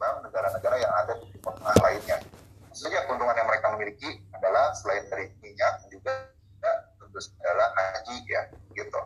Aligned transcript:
ketimbang 0.00 0.24
negara-negara 0.24 0.76
yang 0.80 0.92
ada 0.96 1.12
di 1.20 1.26
timur 1.28 1.52
tengah 1.60 1.76
lainnya. 1.84 2.18
Saja 2.72 3.04
keuntungan 3.04 3.36
yang 3.36 3.44
mereka 3.44 3.76
miliki 3.76 4.10
adalah 4.32 4.72
selain 4.72 5.04
dari 5.12 5.28
minyak 5.44 5.84
juga 5.92 6.32
tentu 6.96 7.20
adalah 7.44 7.68
haji 7.76 8.16
ya 8.24 8.48
gitu. 8.72 9.00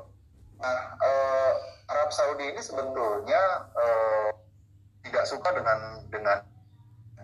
Nah, 0.62 0.79
eh, 1.03 1.53
Arab 1.91 2.15
Saudi 2.15 2.46
ini 2.46 2.62
sebetulnya 2.62 3.43
eh, 3.75 4.30
tidak 5.11 5.27
suka 5.27 5.51
dengan 5.51 6.07
dengan 6.15 6.39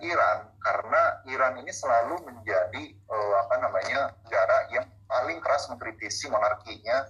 Iran 0.02 0.50
karena 0.58 1.02
Iran 1.30 1.54
ini 1.62 1.70
selalu 1.70 2.26
menjadi 2.26 2.84
eh, 2.90 3.34
apa 3.38 3.54
namanya 3.62 4.18
negara 4.26 4.66
yang 4.74 4.86
paling 5.06 5.38
keras 5.38 5.70
mengkritisi 5.70 6.26
monarkinya 6.26 7.06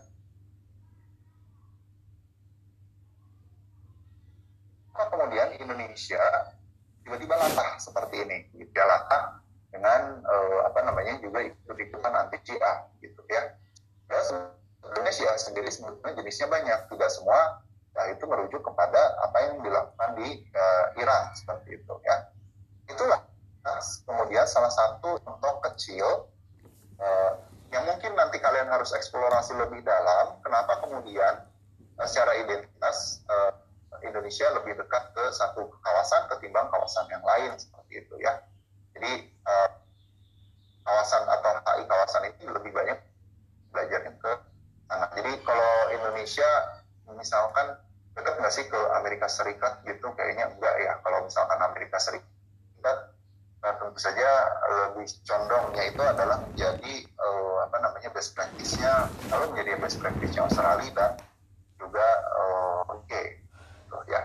kemudian 5.08 5.56
Indonesia 5.56 6.20
tiba-tiba 7.00 7.34
latah 7.34 7.80
seperti 7.80 8.22
ini, 8.22 8.38
gitu 8.60 8.70
ya 8.76 8.84
latah 8.84 9.40
dengan 9.70 10.20
uh, 10.26 10.66
apa 10.66 10.82
namanya 10.84 11.16
juga 11.22 11.40
ikut-ikutan 11.46 12.12
anti 12.12 12.38
Syiah 12.44 12.86
gitu 13.00 13.22
ya. 13.30 13.56
Ya 14.10 14.20
sebenarnya 14.26 15.12
Syiah 15.14 15.36
sendiri 15.38 15.70
sebetulnya 15.70 16.18
jenisnya 16.20 16.50
banyak, 16.50 16.78
tidak 16.92 17.10
semua 17.14 17.64
nah 17.90 18.06
itu 18.06 18.22
merujuk 18.22 18.62
kepada 18.62 19.18
apa 19.26 19.50
yang 19.50 19.66
dilakukan 19.66 20.10
di 20.14 20.46
uh, 20.54 20.86
Iran 20.94 21.34
seperti 21.34 21.82
itu 21.82 21.94
ya. 22.06 22.16
Itulah 22.86 23.20
nah, 23.66 23.82
kemudian 24.06 24.46
salah 24.46 24.70
satu 24.70 25.18
contoh 25.26 25.54
kecil 25.66 26.30
uh, 27.02 27.32
yang 27.74 27.86
mungkin 27.90 28.14
nanti 28.14 28.38
kalian 28.38 28.70
harus 28.70 28.94
eksplorasi 28.94 29.58
lebih 29.58 29.82
dalam. 29.82 30.38
Kenapa 30.46 30.78
kemudian 30.86 31.42
uh, 31.98 32.06
secara 32.06 32.38
identitas 32.38 33.26
uh, 33.26 33.58
Indonesia 34.04 34.46
lebih 34.56 34.76
dekat 34.78 35.04
ke 35.12 35.24
satu 35.32 35.68
kawasan 35.82 36.28
ketimbang 36.32 36.68
kawasan 36.72 37.06
yang 37.12 37.24
lain 37.24 37.52
seperti 37.56 38.04
itu 38.04 38.14
ya. 38.20 38.40
Jadi 38.96 39.30
uh, 39.46 39.70
kawasan 40.84 41.22
atau 41.28 41.50
HI 41.64 41.84
kawasan 41.86 42.22
itu 42.32 42.44
lebih 42.50 42.72
banyak 42.72 42.98
belajarnya 43.70 44.12
ke 44.18 44.32
sana. 44.88 45.06
Jadi 45.14 45.32
kalau 45.44 45.72
Indonesia 45.94 46.50
misalkan 47.10 47.78
dekat 48.16 48.34
nggak 48.42 48.54
sih 48.54 48.66
ke 48.66 48.80
Amerika 48.98 49.26
Serikat 49.30 49.82
gitu 49.86 50.10
kayaknya 50.16 50.50
enggak 50.50 50.74
ya. 50.80 50.98
Kalau 51.04 51.24
misalkan 51.24 51.60
Amerika 51.60 51.96
Serikat 52.00 52.98
nah 53.60 53.76
tentu 53.76 54.00
saja 54.00 54.48
lebih 54.88 55.04
condongnya 55.28 55.84
itu 55.92 56.00
adalah 56.00 56.40
menjadi 56.48 56.94
uh, 57.20 57.68
apa 57.68 57.76
namanya 57.76 58.08
best 58.08 58.32
practice-nya 58.32 59.04
lalu 59.28 59.52
menjadi 59.52 59.76
best 59.84 60.00
practice-nya 60.00 60.48
Australia 60.48 60.88
dan 60.96 61.12
juga 61.76 62.08
uh, 62.40 62.80
oke 62.88 63.04
okay 63.04 63.40
gitu 63.90 63.98
ya. 64.06 64.22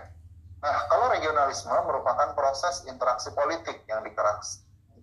Nah, 0.62 0.86
kalau 0.86 1.10
regionalisme 1.10 1.74
merupakan 1.74 2.30
proses 2.56 2.88
interaksi 2.88 3.28
politik 3.36 3.84
yang 3.84 4.00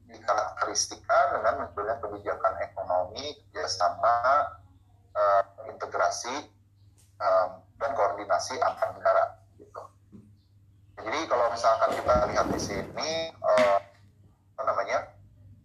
dikarakteristikan 0.10 1.38
dengan 1.38 1.62
munculnya 1.62 2.02
kebijakan 2.02 2.58
ekonomi, 2.66 3.46
kerjasama, 3.54 4.58
uh, 5.14 5.46
integrasi, 5.70 6.50
um, 7.22 7.62
dan 7.78 7.94
koordinasi 7.94 8.58
antar 8.58 8.98
negara. 8.98 9.38
Gitu. 9.62 9.84
Jadi 10.98 11.30
kalau 11.30 11.54
misalkan 11.54 11.94
kita 11.94 12.26
lihat 12.34 12.50
di 12.50 12.58
sini, 12.58 13.30
uh, 13.38 13.78
apa 14.58 14.62
namanya, 14.74 15.14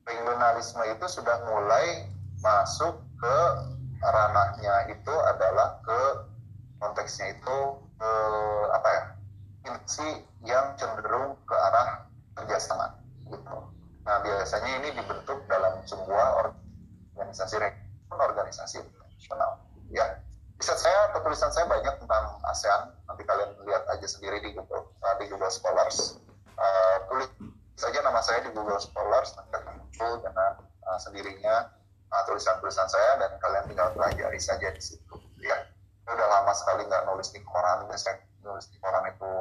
regionalisme 0.04 0.84
itu 0.92 1.08
sudah 1.08 1.40
mulai 1.48 2.04
masuk 2.44 3.00
ke 3.16 3.38
ranahnya 4.04 4.92
itu 4.92 5.14
adalah 5.24 5.80
ke 5.80 6.00
konteksnya 6.84 7.32
itu 7.32 7.80
eh, 7.98 8.64
apa 8.76 8.88
ya 8.92 9.04
instruksi 9.88 10.28
yang 10.44 10.76
cenderung 10.76 11.34
ke 11.48 11.54
arah 11.56 12.04
kerjasama 12.36 12.94
gitu. 13.26 13.56
Nah 14.04 14.16
biasanya 14.20 14.84
ini 14.84 14.88
dibentuk 14.94 15.44
dalam 15.48 15.80
sebuah 15.88 16.44
organisasi 17.16 17.56
organisasi 18.12 18.78
internasional. 19.28 19.60
Ya, 19.92 20.06
bisa 20.56 20.74
saya 20.76 21.12
atau 21.12 21.20
tulisan 21.20 21.52
saya 21.52 21.68
banyak 21.68 21.94
tentang 22.00 22.24
ASEAN. 22.48 22.92
Nanti 23.04 23.22
kalian 23.28 23.50
lihat 23.68 23.84
aja 23.92 24.06
sendiri 24.08 24.40
di 24.40 24.56
Google 24.56 24.88
uh, 25.04 25.14
di 25.20 25.28
Google 25.28 25.52
Scholars. 25.52 26.16
Uh, 26.58 26.96
tulis 27.12 27.30
saja 27.78 28.00
nama 28.02 28.18
saya 28.24 28.42
di 28.42 28.50
Google 28.56 28.80
Scholars 28.80 29.36
nanti 29.38 29.52
akan 29.54 29.74
muncul 29.78 30.12
dengan 30.24 30.52
uh, 30.88 30.98
sendirinya 30.98 31.70
uh, 32.10 32.22
tulisan-tulisan 32.26 32.88
saya 32.90 33.22
dan 33.22 33.30
kalian 33.38 33.64
tinggal 33.70 33.88
pelajari 33.94 34.40
saja 34.40 34.72
di 34.72 34.82
situ. 34.82 35.14
Ya 35.38 35.56
udah 36.08 36.24
lama 36.40 36.52
sekali 36.56 36.88
nggak 36.88 37.04
nulis 37.04 37.28
di 37.36 37.44
koran 37.44 37.84
saya 38.00 38.16
nulis 38.40 38.64
di 38.72 38.80
koran 38.80 39.04
itu 39.12 39.32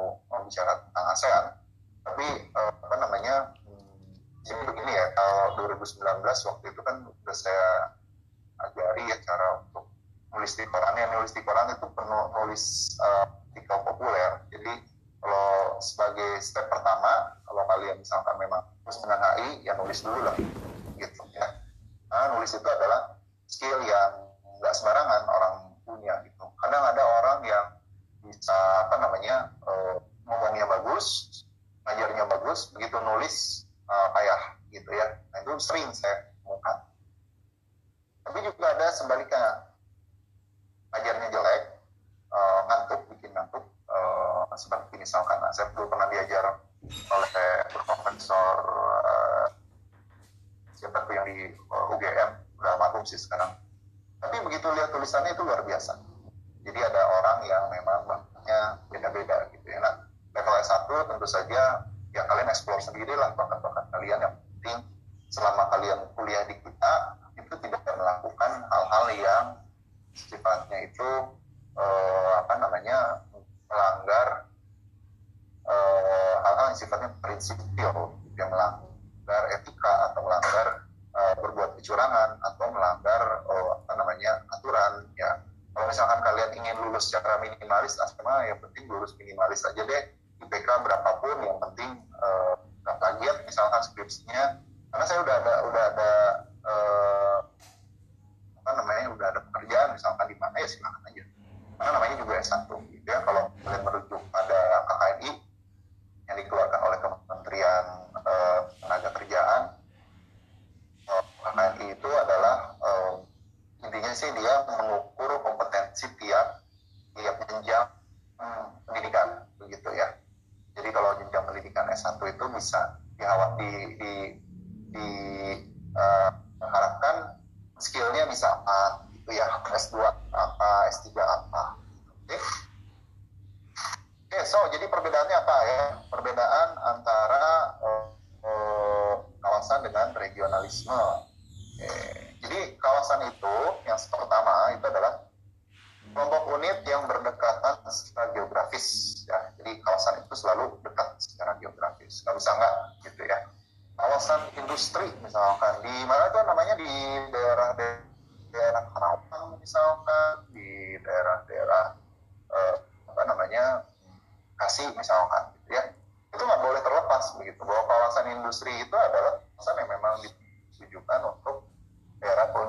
bicara 0.44 0.84
tentang 0.84 1.06
ASEAN 1.16 1.44
tapi 2.04 2.26
uh, 2.52 2.72
apa 2.76 2.96
namanya 3.00 3.56
hmm, 3.64 4.12
jadi 4.44 4.68
begini 4.68 4.92
ya 4.92 5.06
kalau 5.16 5.64
2019 5.64 6.20
waktu 6.28 6.64
itu 6.68 6.80
kan 6.84 7.08
udah 7.08 7.36
saya 7.36 7.96
ajari 8.58 9.02
ya 9.06 9.16
cara 9.22 9.64
untuk 9.64 9.86
nulis 10.48 10.64
di 10.64 10.72
koran 10.72 10.96
nulis 11.12 11.32
di 11.36 11.44
koran 11.44 11.68
itu 11.76 11.84
penuh 11.92 12.24
nulis 12.32 12.96
uh, 13.04 13.28
artikel 13.52 13.84
populer 13.84 14.40
jadi 14.48 14.80
kalau 15.20 15.76
sebagai 15.76 16.40
step 16.40 16.72
pertama 16.72 17.36
kalau 17.44 17.68
kalian 17.68 18.00
misalkan 18.00 18.32
memang 18.40 18.64
harus 18.64 18.96
dengan 19.04 19.20
HI 19.20 19.60
ya 19.68 19.76
nulis 19.76 20.00
dulu 20.00 20.24
lah 20.24 20.32
gitu 20.96 21.20
ya 21.36 21.52
nah 22.08 22.32
nulis 22.32 22.56
itu 22.56 22.64
adalah 22.64 23.20
skill 23.44 23.76
yang 23.84 24.24
nggak 24.56 24.72
sembarangan 24.72 25.28
orang 25.28 25.54
punya 25.84 26.16
gitu 26.24 26.48
kadang 26.64 26.96
ada 26.96 27.02
orang 27.20 27.38
yang 27.44 27.66
bisa 28.24 28.56
apa 28.88 29.04
namanya 29.04 29.52
uh, 29.68 30.00
ngomongnya 30.24 30.64
bagus 30.64 31.28
ngajarnya 31.84 32.24
bagus 32.24 32.72
begitu 32.72 32.96
nulis 33.04 33.68
uh, 33.84 34.08
payah 34.16 34.56
gitu 34.72 34.96
ya 34.96 35.12
nah 35.28 35.44
itu 35.44 35.60
sering 35.60 35.92
saya 35.92 36.24
temukan 36.40 36.88
tapi 38.24 38.40
juga 38.48 38.64
ada 38.72 38.88
sebaliknya 38.96 39.68
ngajarnya 40.92 41.28
jelek 41.28 41.62
uh, 42.32 42.60
ngantuk 42.68 43.00
bikin 43.12 43.30
ngantuk 43.36 43.64
uh, 43.92 44.48
misalkan 44.98 45.38
nah, 45.38 45.50
saya 45.54 45.70
dulu 45.72 45.88
pernah 45.88 46.10
diajar 46.10 46.58
oleh 46.86 47.32
profesor 47.72 48.54
uh, 49.06 49.46
siapa 50.78 51.06
tuh 51.06 51.14
yang 51.14 51.26
di 51.26 51.54
uh, 51.70 51.94
UGM 51.94 52.30
udah 52.58 52.70
almarhum 52.74 53.06
sih 53.06 53.18
sekarang. 53.18 53.54
Tapi 54.18 54.36
begitu 54.42 54.66
lihat 54.74 54.90
tulisannya 54.90 55.34
itu 55.34 55.42
luar 55.46 55.62
biasa. 55.62 55.94
Jadi 56.66 56.80
ada 56.82 57.02
orang 57.22 57.38
yang 57.46 57.64
memang 57.70 58.00
bakatnya 58.04 58.60
beda-beda 58.90 59.36
gitu 59.54 59.66
ya. 59.70 59.78
Nah, 59.78 59.94
level 60.34 60.54
S1 60.58 60.90
tentu 60.90 61.26
saja 61.26 61.86
ya 62.10 62.22
kalian 62.26 62.50
explore 62.50 62.82
sendiri 62.82 63.14
lah 63.14 63.30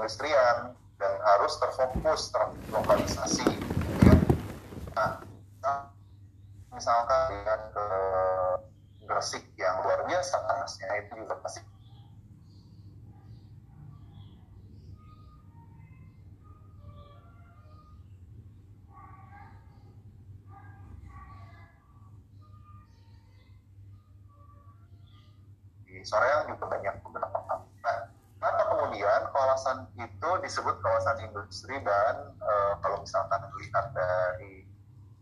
perindustrian 0.09 0.73
dan 0.97 1.13
harus 1.21 1.53
terfokus 1.61 2.33
terlokalisasi 2.33 3.45
ya. 4.01 4.15
Nah 5.61 5.85
misalkan 6.73 7.21
dengan 7.29 7.61
ke 7.69 7.85
Gresik 9.05 9.45
yang 9.57 9.85
luar 9.85 10.05
biasa 10.09 10.37
panasnya 10.49 10.89
itu 11.05 11.13
juga 11.21 11.37
pasti. 11.45 11.61
Di 25.85 26.01
Soreang 26.01 26.49
juga 26.53 26.65
banyak 26.69 26.95
beberapa 27.01 27.37
nah, 27.81 28.09
kenapa 28.37 28.63
kemudian 28.71 29.21
kawasan 29.59 29.91
itu 29.99 30.29
disebut 30.39 30.79
kawasan 30.79 31.19
industri 31.19 31.75
dan 31.83 32.31
e, 32.39 32.53
kalau 32.79 33.03
misalkan 33.03 33.43
melihat 33.51 33.91
dari 33.91 34.63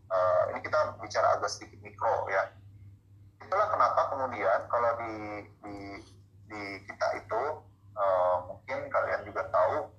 e, 0.06 0.18
ini 0.54 0.62
kita 0.62 0.94
bicara 1.02 1.34
agak 1.34 1.50
sedikit 1.50 1.82
mikro 1.82 2.30
ya. 2.30 2.46
Itulah 3.42 3.66
kenapa 3.66 4.14
kemudian 4.14 4.70
kalau 4.70 4.94
di 5.02 5.42
di, 5.66 5.78
di 6.46 6.62
kita 6.86 7.18
itu 7.18 7.42
e, 7.98 8.06
mungkin 8.46 8.78
kalian 8.86 9.26
juga 9.26 9.42
tahu 9.50 9.90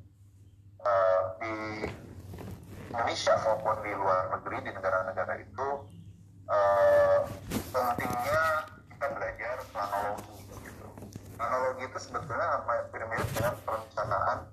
e, 0.87 0.93
di 1.43 1.55
Indonesia 2.95 3.35
maupun 3.43 3.75
di 3.83 3.91
luar 3.91 4.39
negeri 4.39 4.57
di 4.63 4.71
negara-negara 4.71 5.35
itu 5.35 5.67
e, 6.47 6.59
pentingnya 7.75 8.71
kita 8.87 9.05
belajar 9.19 9.55
planologi 9.75 10.39
analogi 11.39 11.83
itu 11.87 11.99
sebetulnya 11.99 12.47
perencanaan 13.99 14.47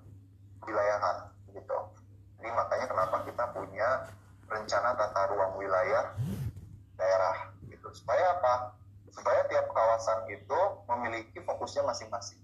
wilayahan 0.66 1.16
gitu. 1.54 1.78
Jadi 2.43 2.50
makanya 2.50 2.87
kenapa 2.90 3.16
kita 3.22 3.44
punya 3.54 3.90
rencana 4.50 4.90
tata 4.98 5.22
ruang 5.31 5.54
wilayah 5.54 6.19
daerah 6.98 7.54
gitu. 7.70 7.87
Supaya 7.94 8.34
apa? 8.34 8.75
Supaya 9.14 9.46
tiap 9.46 9.70
kawasan 9.70 10.26
itu 10.34 10.60
memiliki 10.90 11.38
fokusnya 11.46 11.87
masing-masing. 11.87 12.43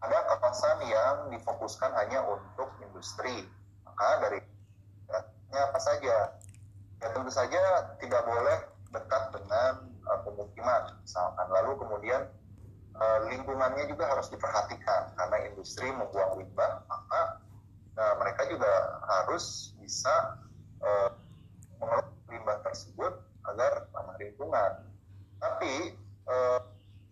Ada 0.00 0.18
kawasan 0.34 0.88
yang 0.88 1.16
difokuskan 1.36 1.92
hanya 2.00 2.24
untuk 2.24 2.72
industri. 2.80 3.44
Maka 3.84 4.24
dari 4.24 4.40
apa 5.52 5.78
saja? 5.84 6.32
Ya 6.96 7.08
tentu 7.12 7.28
saja 7.28 7.92
tidak 8.00 8.24
boleh 8.24 8.58
dekat 8.88 9.36
dengan 9.36 9.84
uh, 10.08 10.18
pemukiman 10.24 10.96
misalkan. 11.04 11.46
Lalu 11.52 11.76
kemudian 11.76 12.24
uh, 13.02 13.18
lingkungannya 13.26 13.90
juga 13.90 14.06
harus 14.14 14.30
diperhatikan. 14.30 15.10
Karena 15.18 15.36
industri 15.50 15.90
membuang 15.90 16.38
limbah 16.38 16.86
maka 16.86 17.42
uh, 17.98 18.14
mereka 18.22 18.46
juga 18.46 19.02
harus 19.10 19.74
bisa 19.82 20.38
uh, 20.82 21.10
mengelola 21.82 22.14
limbah 22.30 22.58
tersebut 22.62 23.12
agar 23.50 23.90
ramah 23.90 24.16
lingkungan. 24.22 24.72
Tapi 25.42 25.98
uh, 26.30 26.60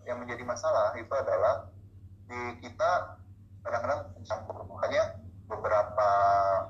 yang 0.07 0.23
menjadi 0.23 0.47
masalah 0.47 0.95
itu 0.95 1.11
adalah 1.11 1.67
di 2.31 2.63
kita 2.63 3.19
kadang-kadang 3.67 4.07
mencampur. 4.15 4.63
Makanya 4.71 5.19
beberapa 5.51 6.11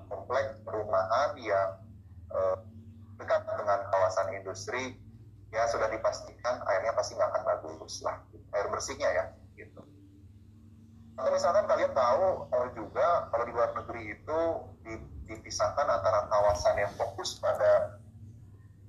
kompleks 0.08 0.56
perumahan 0.64 1.36
yang 1.36 1.68
uh, 2.32 2.56
dekat 3.20 3.44
dengan 3.44 3.84
kawasan 3.92 4.32
industri 4.32 4.96
ya 5.52 5.68
sudah 5.68 5.92
dipastikan 5.92 6.64
airnya 6.64 6.96
pasti 6.96 7.18
nggak 7.18 7.28
akan 7.36 7.42
bagus 7.44 8.00
lah 8.00 8.16
air 8.54 8.66
bersihnya 8.70 9.08
ya 9.10 9.24
gitu. 9.54 9.82
Atau 11.20 11.30
misalkan 11.36 11.68
kalian 11.68 11.92
tahu 11.92 12.48
uh, 12.48 12.68
juga 12.72 13.28
kalau 13.28 13.44
di 13.44 13.52
luar 13.52 13.70
negeri 13.76 14.16
itu 14.16 14.40
dipisahkan 15.30 15.86
antara 15.86 16.26
kawasan 16.26 16.80
yang 16.80 16.92
fokus 16.98 17.38
pada 17.38 18.00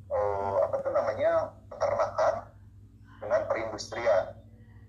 uh, 0.10 0.66
apa 0.66 0.76
tuh 0.82 0.92
namanya 0.96 1.54
peternakan 1.70 2.34
dengan 3.22 3.42
perindustrian. 3.46 4.26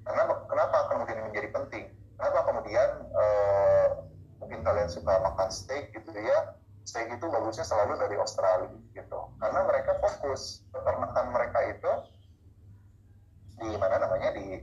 Karena 0.02 0.22
kenapa 0.48 0.78
kemudian 0.90 1.18
ini 1.18 1.26
menjadi 1.30 1.48
penting? 1.54 1.84
Kenapa 2.16 2.40
kemudian 2.48 2.88
uh, 3.10 3.86
mungkin 4.42 4.62
kalian 4.62 4.88
suka 4.90 5.12
makan 5.22 5.48
steak 5.50 5.90
gitu 5.94 6.10
ya? 6.14 6.56
Steak 6.82 7.14
itu 7.14 7.26
bagusnya 7.30 7.62
selalu 7.62 7.94
dari 7.98 8.16
Australia 8.18 8.70
gitu. 8.94 9.20
Karena 9.38 9.60
mereka 9.66 9.98
fokus 10.02 10.66
peternakan 10.74 11.30
mereka 11.30 11.58
itu 11.70 11.92
di 13.62 13.78
mana 13.78 14.02
namanya 14.02 14.34
di 14.34 14.58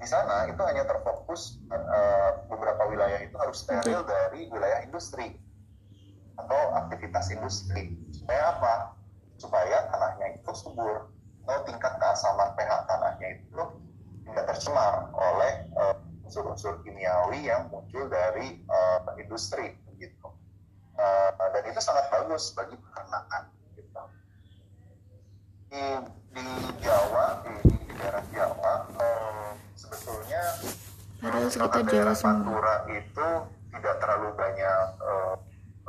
di 0.00 0.06
sana 0.08 0.48
itu 0.48 0.58
hanya 0.64 0.88
terfokus 0.88 1.60
uh, 1.70 2.42
beberapa 2.48 2.88
wilayah 2.88 3.20
itu 3.20 3.36
harus 3.50 3.66
steril 3.66 4.06
dari 4.06 4.46
wilayah 4.46 4.86
industri 4.86 5.34
atau 6.38 6.60
aktivitas 6.86 7.34
industri. 7.34 7.98
Supaya 8.14 8.54
apa? 8.54 8.74
Supaya 9.42 9.90
tanahnya 9.90 10.38
itu 10.38 10.50
subur 10.54 11.10
atau 11.50 11.66
tingkat 11.66 11.98
keasaman 11.98 12.54
pH 12.54 12.70
tanahnya 12.86 13.28
itu 13.42 13.62
tidak 14.30 14.44
tercemar 14.54 15.10
oleh 15.18 15.66
eh, 15.66 15.96
unsur-unsur 16.30 16.78
kimiawi 16.86 17.50
yang 17.50 17.66
muncul 17.74 18.06
dari 18.06 18.62
uh, 18.70 19.02
industri 19.18 19.74
begitu 19.90 20.30
uh, 20.94 21.34
dan 21.34 21.62
itu 21.66 21.82
sangat 21.82 22.06
bagus 22.06 22.54
bagi 22.54 22.78
peternakan 22.78 23.50
gitu. 23.74 24.02
di 25.74 25.82
di 26.38 26.46
Jawa 26.86 27.42
di, 27.42 27.50
di 27.66 27.92
daerah 27.98 28.22
Jawa 28.30 28.74
uh, 28.94 29.50
sebetulnya 29.74 30.42
padahal 31.18 31.50
sekitar 31.50 31.82
Jawa 31.90 32.14
semua 32.14 32.30
Pantura 32.30 32.76
itu 32.94 33.28
tidak 33.74 33.94
terlalu 33.98 34.28
banyak 34.38 34.86
uh, 35.02 35.34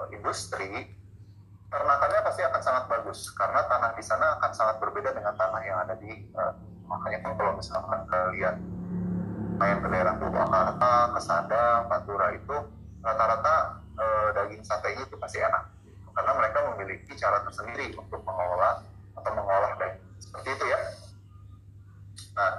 industri 0.10 0.90
ternakannya 1.70 2.20
pasti 2.26 2.42
akan 2.42 2.62
sangat 2.66 2.84
bagus 2.90 3.30
karena 3.38 3.62
tanah 3.70 3.94
di 3.94 4.02
sana 4.02 4.42
akan 4.42 4.52
sangat 4.58 4.76
berbeda 4.82 5.14
dengan 5.14 5.38
tanah 5.38 5.62
yang 5.62 5.78
ada 5.86 5.94
di 6.02 6.26
uh, 6.34 6.58
kan 7.20 7.36
kalau 7.36 7.52
misalkan 7.60 8.00
kalian 8.08 8.56
main 9.60 9.78
ke 9.78 9.88
daerah 9.92 10.16
Purwakarta, 10.18 10.94
ke 11.14 11.20
Sadang, 11.22 11.86
Pantura 11.92 12.34
itu 12.34 12.58
rata-rata 13.04 13.82
uh, 14.00 14.28
daging 14.34 14.64
satenya 14.64 15.04
itu 15.06 15.18
pasti 15.20 15.38
enak 15.42 15.70
karena 16.12 16.32
mereka 16.38 16.60
memiliki 16.74 17.14
cara 17.18 17.44
tersendiri 17.46 17.94
untuk 17.94 18.22
mengolah 18.24 18.82
atau 19.20 19.32
mengolah 19.36 19.72
daging 19.78 20.06
seperti 20.18 20.50
itu 20.56 20.66
ya. 20.66 20.80
Nah, 22.38 22.52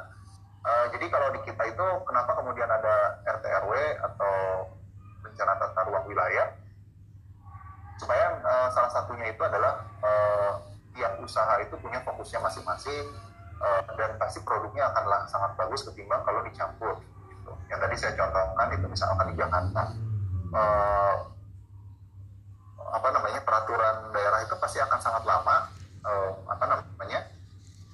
uh, 0.67 0.87
jadi 0.95 1.07
kalau 1.09 1.33
di 1.35 1.41
kita 1.49 1.63
itu 1.67 1.87
kenapa 2.07 2.39
kemudian 2.39 2.69
ada 2.69 3.23
RT 3.25 3.45
RW 3.67 3.73
atau 4.05 4.35
rencana 5.27 5.53
tata 5.59 5.81
ruang 5.89 6.05
wilayah? 6.07 6.55
Supaya 7.99 8.35
uh, 8.43 8.69
salah 8.75 8.91
satunya 8.91 9.31
itu 9.31 9.43
adalah 9.43 9.89
tiap 10.93 11.17
usaha 11.25 11.57
itu 11.65 11.73
punya 11.81 12.05
fokusnya 12.05 12.37
masing-masing 12.45 13.07
uh, 13.63 13.83
dan 13.95 14.19
pasti 14.19 14.43
produknya 14.43 14.91
akanlah 14.91 15.25
sangat 15.31 15.55
bagus 15.55 15.87
ketimbang 15.87 16.21
kalau 16.27 16.43
dicampur. 16.43 16.99
Gitu. 17.31 17.53
Yang 17.71 17.79
tadi 17.87 17.95
saya 17.97 18.13
contohkan 18.19 18.69
itu 18.75 18.87
misalkan 18.91 19.27
di 19.31 19.35
Jakarta. 19.39 19.83
Uh, 20.53 21.17
apa 22.93 23.09
namanya 23.09 23.41
peraturan 23.41 24.13
daerah 24.13 24.45
itu 24.45 24.53
pasti 24.61 24.77
akan 24.77 25.01
sangat 25.01 25.25
lama 25.25 25.73
uh, 26.05 26.31
apa 26.45 26.65
namanya 26.69 27.25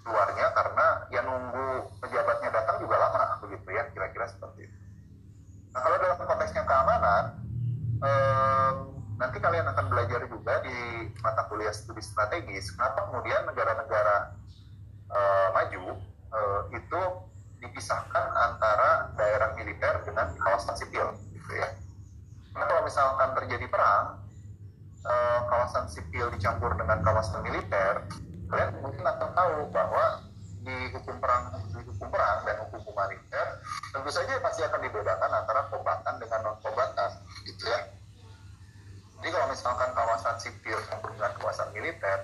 keluarnya 0.03 0.47
karena 0.57 0.87
ya 1.15 1.21
nunggu 1.23 1.87
pejabatnya 2.03 2.51
datang 2.51 2.83
juga 2.83 2.97
lama 2.99 3.39
begitu 3.45 3.69
ya 3.71 3.85
kira-kira 3.93 4.27
seperti 4.27 4.67
itu. 4.67 4.77
Nah 5.73 5.81
kalau 5.85 5.97
dalam 6.01 6.17
konteksnya 6.17 6.65
keamanan 6.65 7.25
eh, 8.01 8.73
nanti 9.19 9.39
kalian 9.43 9.67
akan 9.69 9.87
belajar 9.91 10.21
juga 10.31 10.55
di 10.63 11.11
mata 11.21 11.45
kuliah 11.51 11.75
studi 11.75 12.01
strategis 12.01 12.73
kenapa 12.73 13.11
kemudian 13.11 13.45
negara-negara 13.51 14.33
eh, 15.12 15.49
maju 15.53 15.85
eh, 16.33 16.61
itu 16.77 17.00
dipisahkan 17.59 18.25
antara 18.38 19.11
daerah 19.19 19.50
militer 19.59 20.05
dengan 20.07 20.31
kawasan 20.38 20.79
sipil 20.79 21.17
gitu 21.35 21.53
ya. 21.59 21.69
Karena 22.55 22.65
kalau 22.65 22.83
misalkan 22.87 23.29
terjadi 23.38 23.67
perang 23.67 24.23
eh, 25.05 25.41
kawasan 25.49 25.87
sipil 25.91 26.31
dicampur 26.35 26.75
dengan 26.77 27.00
kawasan 27.03 27.41
militer 27.43 28.07
kalian 28.49 28.81
mungkin 28.81 29.05
akan 29.05 29.31
tahu 29.37 29.57
bahwa 29.69 30.25
di 30.65 30.77
hukum 30.97 31.17
perang 31.21 31.53
di 31.69 31.81
hukum 31.85 32.09
perang 32.09 32.45
dan 32.49 32.57
hukum 32.65 32.81
humaniter 32.81 33.47
tentu 33.93 34.11
saja 34.11 34.41
pasti 34.41 34.65
akan 34.65 34.81
dibedakan 34.85 35.31
antara 35.33 35.69
kombatan 35.69 36.15
dengan 36.17 36.41
non 36.49 36.57
kombatan 36.65 37.11
gitu 37.45 37.69
ya 37.69 37.81
jadi 39.21 39.29
kalau 39.35 39.47
misalkan 39.53 39.91
kawasan 39.93 40.37
sipil 40.41 40.79
campur 40.88 41.12
dengan 41.12 41.33
kawasan 41.37 41.69
militer 41.77 42.19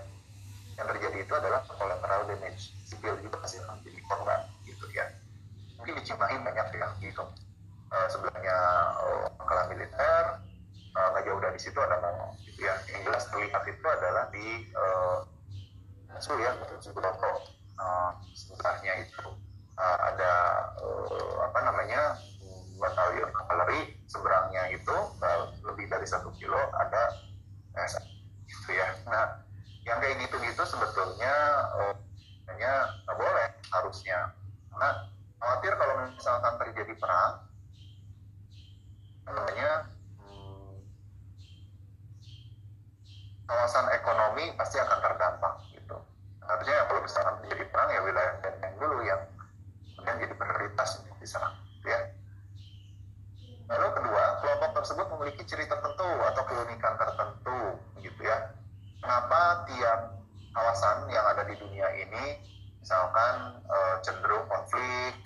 yang 0.75 0.87
terjadi 0.91 1.19
itu 1.23 1.33
adalah 1.35 1.61
collateral 1.67 2.27
damage 2.27 2.75
sipil 2.83 3.15
juga 3.23 3.39
pasti 3.43 3.63
akan 3.63 3.79
korban 4.11 4.41
gitu 4.67 4.87
ya. 4.91 5.07
Cimahi 5.85 6.41
banyak 6.41 6.69
ya 6.81 6.89
gitu 7.01 7.25
uh, 7.93 8.09
sebelahnya 8.09 8.57
uh, 9.05 9.65
militer 9.69 10.25
uh, 10.97 11.09
nggak 11.13 11.25
jauh 11.29 11.41
dari 11.41 11.59
situ 11.61 11.79
ada 11.79 12.01
Momo 12.01 12.35
gitu 12.45 12.65
ya. 12.65 12.75
Yang 12.91 13.01
jelas 13.11 13.25
terlihat 13.31 13.63
itu 13.69 13.87
adalah 13.87 14.25
di 14.33 14.47
uh, 14.75 15.19
Sul 16.23 16.39
ya 16.41 16.55
Subroko 16.79 17.33
uh, 17.79 18.11
sebelahnya 18.33 19.03
itu 19.03 19.27
uh, 19.77 19.99
ada 20.15 20.33
uh, 20.81 21.37
apa 21.51 21.59
namanya 21.69 22.19
batalion 22.79 23.31
kavaleri. 23.31 23.95
Seberangnya 24.05 24.71
itu 24.71 24.95
lebih 25.67 25.91
dari 25.91 26.07
satu 26.07 26.31
kilo 26.39 26.59
ada 26.79 27.19
eh, 27.75 27.89
gitu 28.47 28.71
ya. 28.71 28.95
Nah 29.11 29.44
yang 29.85 30.01
kayak 30.01 30.17
gitu-gitu 30.25 30.63
sebetulnya 30.65 31.35
hanya 32.49 32.73
nggak 33.05 33.17
boleh 33.17 33.49
harusnya. 33.73 34.33
Karena 34.73 34.91
khawatir 35.39 35.73
kalau 35.77 35.95
misalkan 36.09 36.55
terjadi 36.61 36.95
perang 36.97 37.33
namanya 39.25 39.71
hmm, 40.21 40.77
kawasan 43.49 43.87
ekonomi 43.97 44.53
pasti 44.57 44.77
akan 44.81 44.99
terdampak 45.01 45.55
gitu 45.73 45.97
artinya 46.45 46.85
kalau 46.89 47.01
misalkan 47.01 47.35
terjadi 47.45 47.65
perang 47.73 47.89
ya 47.89 48.01
wilayah 48.05 48.35
benteng 48.45 48.75
dulu 48.77 48.99
yang 49.05 49.21
kemudian 49.97 50.17
jadi 50.29 50.35
prioritas 50.37 51.01
untuk 51.01 51.17
diserang 51.21 51.57
gitu 51.81 51.89
ya 51.89 52.01
lalu 53.65 53.89
kedua 53.97 54.25
kelompok 54.45 54.71
tersebut 54.85 55.07
memiliki 55.17 55.43
ciri 55.49 55.65
tertentu 55.65 56.05
atau 56.05 56.43
keunikan 56.45 57.01
tertentu 57.01 57.81
gitu 58.05 58.21
ya 58.21 58.53
kenapa 59.01 59.65
tiap 59.73 60.01
kawasan 60.53 61.09
yang 61.09 61.25
ada 61.33 61.49
di 61.49 61.57
dunia 61.57 61.89
ini 61.97 62.45
misalkan 62.85 63.65
uh, 63.65 63.97
cenderung 64.05 64.45
konflik, 64.45 65.17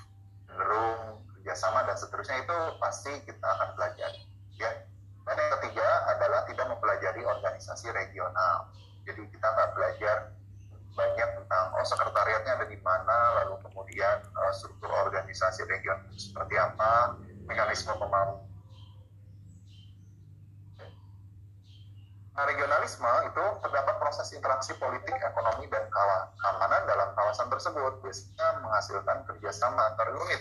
cenderung 0.47 1.19
kerjasama 1.35 1.83
dan 1.91 1.99
seterusnya 1.99 2.39
itu 2.47 2.59
pasti 2.79 3.13
kita 3.27 3.43
akan 3.43 3.75
pelajari. 3.75 4.23
Ya. 4.63 4.71
Dan 5.27 5.35
yang 5.35 5.53
ketiga 5.59 5.89
adalah 6.15 6.47
tidak 6.47 6.71
mempelajari 6.71 7.27
organisasi 7.27 7.91
regional. 7.91 8.71
Jadi 9.03 9.27
kita 9.35 9.43
nggak 9.43 9.75
belajar 9.75 10.17
banyak 10.95 11.29
tentang 11.35 11.65
oh 11.75 11.87
sekretariatnya 11.87 12.63
ada 12.63 12.67
di 12.71 12.79
mana, 12.79 13.43
lalu 13.43 13.59
kemudian 13.67 14.23
uh, 14.39 14.55
struktur 14.55 14.95
organisasi 14.95 15.67
regional 15.67 16.07
seperti 16.15 16.55
apa, 16.55 17.19
mekanisme 17.51 17.91
pembangunan 17.99 18.47
Nah, 22.39 22.47
regionalisme 22.47 23.11
itu 23.27 23.45
terdapat 23.67 23.99
proses 23.99 24.31
interaksi 24.31 24.71
politik, 24.79 25.19
ekonomi, 25.27 25.67
dan 25.75 25.91
keamanan 25.91 26.87
dalam 26.87 27.11
kawasan 27.19 27.51
Biasanya 28.09 28.65
menghasilkan 28.65 29.17
kerjasama 29.29 29.93
antar 29.93 30.09
unit 30.17 30.41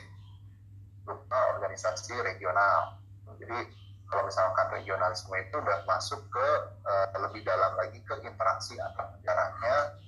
berupa 1.04 1.40
organisasi 1.52 2.16
regional. 2.24 2.96
Jadi 3.36 3.60
kalau 4.08 4.24
misalkan 4.24 4.72
regionalisme 4.72 5.36
itu 5.36 5.52
sudah 5.60 5.84
masuk 5.84 6.24
ke 6.32 6.48
uh, 6.88 7.12
lebih 7.28 7.44
dalam 7.44 7.76
lagi 7.76 8.00
ke 8.08 8.16
interaksi 8.24 8.80
antar 8.80 9.12
negaranya 9.20 10.00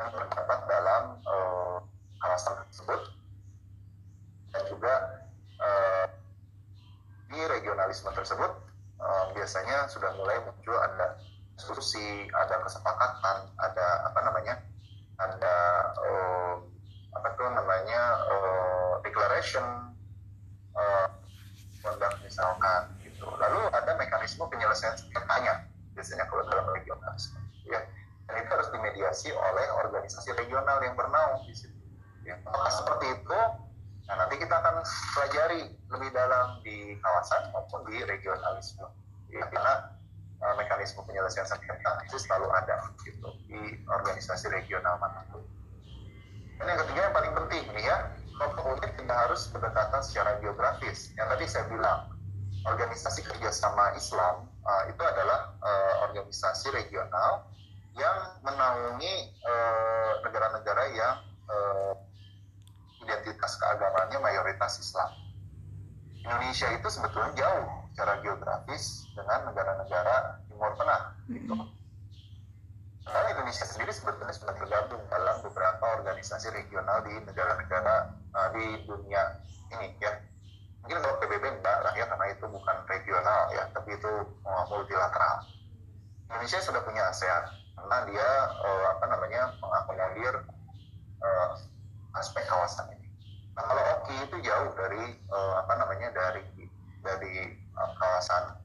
yang 0.00 0.08
terdapat 0.16 0.58
dalam 0.64 1.20
uh, 1.28 1.76
kawasan 2.24 2.64
tersebut 2.72 3.00
dan 4.56 4.62
juga 4.64 4.94
uh, 5.60 6.08
di 7.28 7.40
regionalisme 7.52 8.08
tersebut 8.16 8.52
uh, 8.96 9.24
biasanya 9.36 9.92
sudah 9.92 10.16
mulai 10.16 10.40
muncul 10.40 10.80
ada 10.80 11.20
diskusi, 11.62 12.26
ada 12.32 12.64
kesepakatan, 12.64 13.36
ada 13.60 13.86
apa 14.08 14.20
namanya, 14.24 14.54
ada 15.28 15.56
uh, 16.02 16.54
apa 17.12 17.28
tuh 17.38 17.48
namanya 17.52 18.02
uh, 18.26 18.92
declaration, 19.04 19.94
uh, 20.74 21.06
misalkan 22.24 22.80
gitu. 23.04 23.26
Lalu 23.38 23.68
ada 23.70 23.92
mekanisme 23.98 24.46
penyelesaian 24.48 24.96
sengketanya 24.98 25.66
biasanya 25.92 26.24
kalau 26.26 26.42
dalam 26.48 26.66
regionalisme, 26.72 27.38
ya. 27.68 27.80
Dan 28.30 28.34
itu 28.38 28.50
harus 28.54 28.70
dimediasi 28.72 29.28
oleh 29.34 29.66
organisasi 29.82 30.32
regional 30.38 30.78
yang 30.80 30.94
bernaung 30.96 31.42
di 31.44 31.52
situ. 31.52 31.76
Ya. 32.22 32.38
Apakah 32.46 32.70
seperti 32.70 33.06
itu? 33.18 33.40
Nah, 34.08 34.14
nanti 34.18 34.34
kita 34.38 34.54
akan 34.56 34.82
pelajari 35.14 35.62
lebih 35.90 36.10
dalam 36.14 36.58
di 36.62 36.96
kawasan 37.02 37.50
maupun 37.50 37.82
di 37.90 38.02
regionalisme. 38.06 38.86
Ya, 39.32 39.46
karena 39.50 39.90
uh, 40.42 40.54
mekanisme 40.58 41.00
penyelesaian 41.06 41.46
sengketa 41.46 42.02
itu 42.04 42.18
selalu 42.18 42.50
ada 42.52 42.90
gitu 43.06 43.30
di 43.46 43.78
organisasi 43.86 44.50
regional 44.50 44.98
mana 44.98 45.22
pun. 45.30 45.42
Dan 46.58 46.66
yang 46.74 46.78
ketiga 46.86 47.00
yang 47.10 47.14
paling 47.14 47.32
penting 47.34 47.64
nih 47.74 47.84
ya, 47.86 47.96
kelompok 48.38 48.64
unit 48.78 48.92
tidak 48.98 49.18
harus 49.28 49.48
berdekatan 49.50 50.00
secara 50.02 50.30
geografis. 50.42 51.10
Yang 51.14 51.28
tadi 51.34 51.44
saya 51.46 51.64
bilang, 51.70 52.00
organisasi 52.62 53.20
kerjasama 53.26 53.94
Islam 53.98 54.46
uh, 54.62 54.82
itu 54.86 55.02
adalah 55.02 55.54
uh, 55.62 55.94
organisasi 56.10 56.70
regional 56.70 57.46
yang 57.92 58.40
menaungi 58.40 59.36
negara-negara 60.24 60.82
uh, 60.88 60.92
yang 60.96 61.16
uh, 61.52 61.92
identitas 63.04 63.58
keagamaannya 63.60 64.18
mayoritas 64.22 64.80
Islam. 64.80 65.21
Indonesia 66.22 66.68
itu 66.78 66.88
sebetulnya 66.88 67.30
jauh 67.34 67.66
secara 67.92 68.22
geografis 68.22 69.10
dengan 69.12 69.50
negara-negara 69.50 70.38
Timur 70.46 70.72
Tengah. 70.78 71.02
Gitu. 71.26 71.54
Karena 73.02 73.28
Indonesia 73.34 73.66
sendiri 73.66 73.90
sebetulnya 73.90 74.30
sudah 74.30 74.54
tergabung 74.54 75.02
dalam 75.10 75.36
beberapa 75.42 75.84
organisasi 75.98 76.54
regional 76.54 77.02
di 77.02 77.18
negara-negara 77.26 78.14
uh, 78.38 78.48
di 78.54 78.86
dunia 78.86 79.42
ini 79.74 79.98
ya. 79.98 80.22
Mungkin 80.86 80.98
kalau 80.98 81.18
PBB 81.18 81.44
enggak 81.58 81.78
lah 81.82 81.94
ya 81.94 82.06
karena 82.10 82.26
itu 82.30 82.44
bukan 82.46 82.76
regional 82.86 83.42
ya, 83.54 83.66
tapi 83.74 83.98
itu 83.98 84.12
uh, 84.46 84.64
multilateral. 84.70 85.46
Indonesia 86.30 86.58
sudah 86.62 86.82
punya 86.86 87.02
ASEAN 87.10 87.44
karena 87.74 87.98
dia 88.06 88.28
uh, 88.62 88.84
apa 88.94 89.04
namanya 89.10 89.42
mengakomodir 89.58 90.34
uh, 91.22 91.50
aspek 92.14 92.46
kawasan 92.46 92.86
ini. 92.94 93.01
Nah 93.52 93.62
kalau 93.68 93.84
Oki 94.00 94.16
itu 94.16 94.36
jauh 94.48 94.72
dari 94.72 95.02
uh, 95.28 95.54
apa 95.60 95.72
namanya 95.76 96.08
dari 96.16 96.40
dari 97.04 97.34
uh, 97.76 97.90
kawasan 98.00 98.56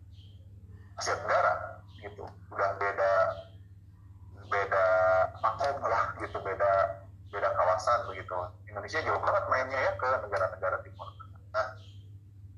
Asia 0.96 1.20
Tenggara 1.20 1.84
gitu, 2.00 2.24
udah 2.56 2.70
beda 2.80 3.14
beda 4.48 4.86
makom 5.44 5.78
lah 5.84 6.16
gitu, 6.24 6.40
beda 6.40 7.04
beda 7.28 7.50
kawasan 7.52 8.08
begitu. 8.08 8.36
Indonesia 8.72 9.04
jauh 9.04 9.20
banget 9.20 9.44
mainnya 9.52 9.80
ya 9.80 9.92
ke 10.00 10.10
negara-negara 10.24 10.80
Timur. 10.88 11.10
Nah 11.52 11.68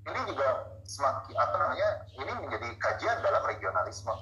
ini 0.06 0.20
juga 0.30 0.48
semakin 0.86 1.34
apa 1.34 1.56
namanya 1.58 1.90
ini 2.14 2.32
menjadi 2.46 2.68
kajian 2.78 3.18
dalam 3.26 3.42
regionalisme. 3.50 4.14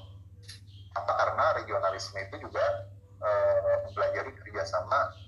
Apa 0.95 1.11
karena 1.11 1.45
regionalisme 1.59 2.17
itu 2.23 2.47
juga 2.47 2.87
uh, 3.19 3.83
mempelajari 3.83 4.31
kerjasama 4.39 5.27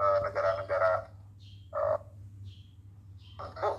negara-negara 0.00 1.12
uh, 1.76 2.00
tentu 3.48 3.70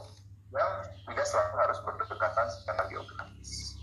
yang 0.51 0.71
tidak 1.07 1.25
selalu 1.27 1.55
harus 1.61 1.79
berdekatan 1.85 2.47
secara 2.49 2.81
geografis. 2.89 3.79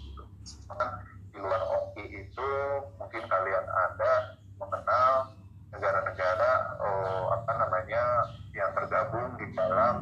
Bahkan 0.68 0.88
di 1.32 1.38
luar 1.38 1.62
OKI 1.64 2.28
itu 2.28 2.50
mungkin 2.98 3.22
kalian 3.28 3.66
ada 3.66 4.12
mengenal 4.58 5.12
negara-negara 5.68 6.52
oh, 6.80 7.24
apa 7.36 7.52
namanya 7.60 8.02
yang 8.56 8.70
tergabung 8.74 9.36
di 9.36 9.46
dalam 9.54 9.94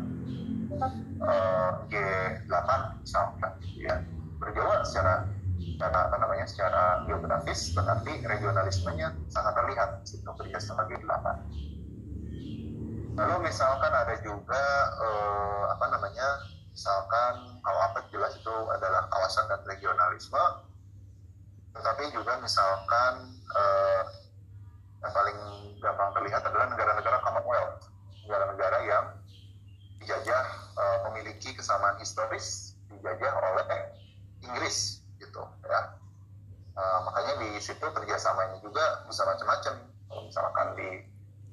uh, 1.21 1.71
G8 1.91 2.71
misalkan 3.03 3.53
gitu 3.63 3.91
ya 3.91 4.01
berjauhan 4.41 4.81
secara 4.87 5.27
karena 5.77 5.99
apa 6.09 6.17
namanya 6.21 6.47
secara 6.49 7.05
geografis 7.05 7.73
tetapi 7.77 8.25
regionalismenya 8.25 9.13
sangat 9.29 9.53
terlihat 9.57 9.91
situ 10.09 10.29
kerjasama 10.29 10.89
G8 10.89 11.27
lalu 13.17 13.37
misalkan 13.49 13.93
ada 13.93 14.15
juga 14.25 14.65
eh, 15.01 15.63
apa 15.73 15.87
namanya 15.93 16.29
misalkan 16.73 17.61
kalau 17.65 17.81
apa 17.81 17.99
jelas 18.13 18.37
itu 18.37 18.57
adalah 18.73 19.09
kawasan 19.09 19.49
dan 19.49 19.61
regionalisme 19.69 20.45
tetapi 21.77 22.05
juga 22.13 22.41
misalkan 22.41 23.37
eh, 23.37 24.03
yang 25.05 25.13
paling 25.13 25.39
gampang 25.81 26.11
terlihat 26.17 26.43
adalah 26.45 26.73
negara-negara 26.73 27.21
Commonwealth 27.21 27.85
negara-negara 28.25 28.79
yang 28.85 29.05
dijajah 30.01 30.45
eh, 30.77 30.99
memiliki 31.09 31.53
kesamaan 31.53 32.01
historis 32.01 32.77
dijajah 32.93 33.33
oleh 33.33 33.93
Inggris 34.45 35.05
gitu 35.21 35.43
ya 35.65 35.81
uh, 36.77 36.99
makanya 37.09 37.35
di 37.41 37.49
situ 37.61 37.83
kerjasamanya 37.83 38.61
juga 38.61 39.05
bisa 39.09 39.25
macam-macam 39.25 39.75
misalkan 40.29 40.67
di 40.77 40.89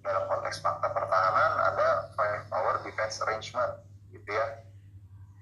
dalam 0.04 0.24
konteks 0.28 0.60
fakta 0.60 0.92
pertahanan 0.92 1.52
ada 1.74 2.12
five 2.16 2.44
power 2.52 2.76
defense 2.84 3.24
arrangement 3.24 3.80
gitu 4.12 4.30
ya 4.30 4.48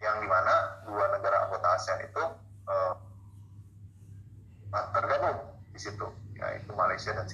yang 0.01 0.21
di 0.21 0.27
mana 0.29 0.81
dua 0.85 1.05
negara 1.13 1.49
anggota 1.49 1.67
ASEAN 1.77 1.99
itu 2.05 2.23
uh, 2.69 2.93
tergabung 4.71 5.37
di 5.73 5.79
situ 5.81 6.07
yaitu 6.37 6.71
Malaysia 6.73 7.13
dan 7.13 7.25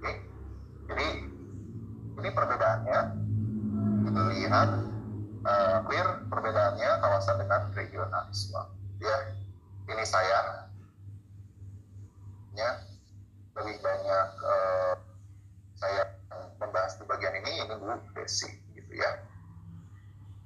Oke 0.00 0.12
jadi 0.90 1.08
ini 2.22 2.30
perbedaannya 2.30 3.00
melihat 4.12 4.70
uh, 5.46 5.78
clear 5.88 6.08
perbedaannya 6.28 6.90
kawasan 7.00 7.36
dengan 7.40 7.60
regionalisme. 7.72 8.62
Ya 9.02 9.16
ini 9.88 10.04
saya 10.06 10.68
ya 12.52 12.70
lebih 13.56 13.76
banyak 13.80 14.28
uh, 14.44 14.94
saya 15.76 16.02
membahas 16.60 17.00
di 17.00 17.04
bagian 17.08 17.34
ini 17.40 17.64
ini 17.64 17.74
Bu 17.80 17.96
Desi 18.12 18.48
gitu 18.76 18.92
ya 18.92 19.32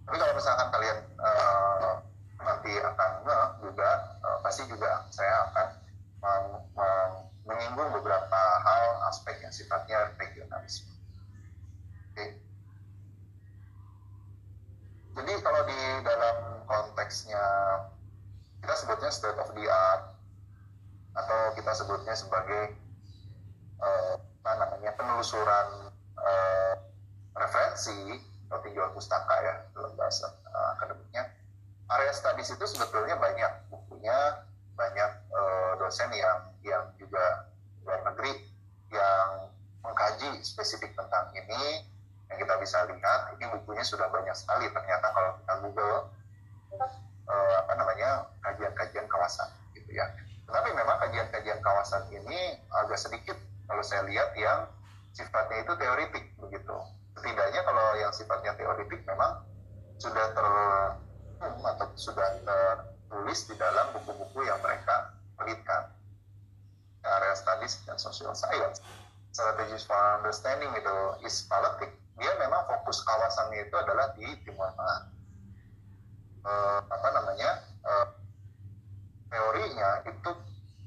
tapi 0.07 0.17
kalau 0.23 0.35
misalkan 0.39 0.71
kalian 0.71 0.99
uh, 1.19 1.99
nanti 2.39 2.73
akan 2.79 3.11
nge 3.27 3.41
juga 3.59 3.91
uh, 4.23 4.39
pasti 4.47 4.63
juga 4.71 5.03
saya 5.11 5.51
akan 5.51 5.69
meng, 6.23 6.47
meng, 6.79 7.13
menyinggung 7.43 7.91
beberapa 7.91 8.43
hal 8.63 9.03
aspek 9.11 9.35
yang 9.43 9.51
sifatnya 9.51 10.15
regionalisme. 10.15 10.95
Oke. 12.15 12.15
Okay. 12.15 12.31
Jadi 15.19 15.33
kalau 15.43 15.61
di 15.67 15.81
dalam 16.07 16.37
konteksnya 16.71 17.45
kita 18.63 18.75
sebutnya 18.79 19.11
state 19.11 19.39
of 19.43 19.51
the 19.59 19.67
art 19.67 20.15
atau 21.19 21.41
kita 21.59 21.73
sebutnya 21.75 22.15
sebagai 22.15 22.79
uh, 23.83 24.15
apa 24.47 24.53
namanya 24.63 24.95
penelusuran 24.95 25.91
uh, 26.15 26.75
referensi 27.35 28.23
atau 28.47 28.63
tinjauan 28.63 28.95
pustaka 28.95 29.35
ya 29.43 29.55
dalam 29.75 29.93
bahasa 29.99 30.31
uh, 30.47 30.79
akademiknya 30.79 31.27
area 31.91 32.13
studies 32.15 32.51
itu 32.55 32.65
sebetulnya 32.67 33.19
banyak 33.19 33.53
bukunya 33.71 34.47
banyak 34.79 35.11
uh, 35.35 35.73
dosen 35.83 36.11
yang 36.15 36.47
yang 36.63 36.85
juga 36.95 37.51
luar 37.83 38.07
negeri 38.07 38.47
yang 38.95 39.51
mengkaji 39.83 40.43
spesifik 40.47 40.95
tentang 40.95 41.31
ini 41.35 41.87
yang 42.31 42.39
kita 42.39 42.55
bisa 42.63 42.87
ini 43.37 43.47
bukunya 43.61 43.85
sudah 43.85 44.09
banyak 44.09 44.35
sekali 44.35 44.67
ternyata 44.73 45.07
kalau 45.13 45.31
kita 45.41 45.55
Google 45.63 45.97
uh, 47.29 47.55
apa 47.63 47.73
namanya 47.77 48.11
kajian-kajian 48.43 49.07
kawasan 49.07 49.49
gitu 49.77 49.91
ya. 49.97 50.07
Tetapi 50.47 50.71
memang 50.73 50.97
kajian-kajian 51.03 51.61
kawasan 51.61 52.07
ini 52.15 52.61
agak 52.71 52.99
sedikit 52.99 53.37
kalau 53.67 53.83
saya 53.83 54.07
lihat 54.07 54.31
yang 54.39 54.71
sifatnya 55.13 55.67
itu 55.67 55.73
teoritik 55.75 56.25
begitu. 56.39 56.77
Setidaknya 57.19 57.61
kalau 57.67 57.87
yang 57.99 58.13
sifatnya 58.15 58.53
teoritik 58.55 59.01
memang 59.09 59.43
sudah 59.97 60.27
ter 60.37 60.49
atau 61.41 61.87
sudah 61.97 62.29
tertulis 62.45 63.41
di 63.49 63.55
dalam 63.57 63.87
buku-buku 63.97 64.45
yang 64.47 64.61
mereka 64.63 65.13
pelitkan. 65.37 65.93
Area 67.07 67.35
studies 67.39 67.81
dan 67.87 67.97
social 68.01 68.35
science. 68.35 68.83
Strategies 69.31 69.85
for 69.85 69.99
understanding 70.17 70.73
itu 70.73 70.97
is 71.23 71.45
politik 71.45 71.93
dia 72.17 72.33
memang 72.41 72.65
fokus 72.65 73.05
kawasannya 73.05 73.69
itu 73.69 73.75
adalah 73.77 74.13
di 74.17 74.27
Timur 74.45 74.73
Tengah. 74.73 75.01
Uh, 76.47 76.81
apa 76.89 77.09
namanya? 77.13 77.51
Uh, 77.85 78.07
teorinya 79.29 80.01
itu 80.07 80.31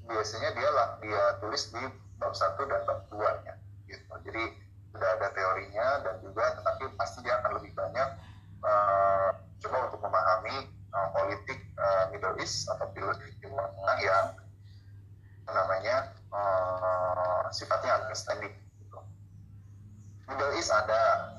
biasanya 0.09 0.49
dia 0.57 0.69
lah 0.73 0.89
dia 1.03 1.21
tulis 1.37 1.69
di 1.69 1.83
bab 2.17 2.33
satu 2.33 2.65
dan 2.65 2.81
bab 2.87 3.05
dua 3.13 3.29
nya 3.45 3.53
gitu. 3.85 4.09
Jadi 4.25 4.43
sudah 4.89 5.09
ada 5.19 5.27
teorinya 5.37 5.87
dan 6.01 6.15
juga 6.25 6.57
tetapi 6.57 6.97
pasti 6.97 7.21
dia 7.21 7.37
akan 7.39 7.61
lebih 7.61 7.77
banyak 7.77 8.09
uh, 8.65 9.29
coba 9.61 9.77
untuk 9.91 10.01
memahami 10.01 10.65
uh, 10.95 11.09
politik 11.13 11.59
uh, 11.77 12.09
Middle 12.09 12.35
East 12.41 12.65
atau 12.73 12.89
politik 12.89 13.37
Timur 13.37 13.69
Tengah 13.77 13.97
yang 14.01 14.25
namanya 15.49 15.95
uh, 16.33 17.45
sifatnya 17.53 18.05
understanding 18.05 18.53
Middle 20.29 20.53
East 20.53 20.69
ada. 20.69 21.33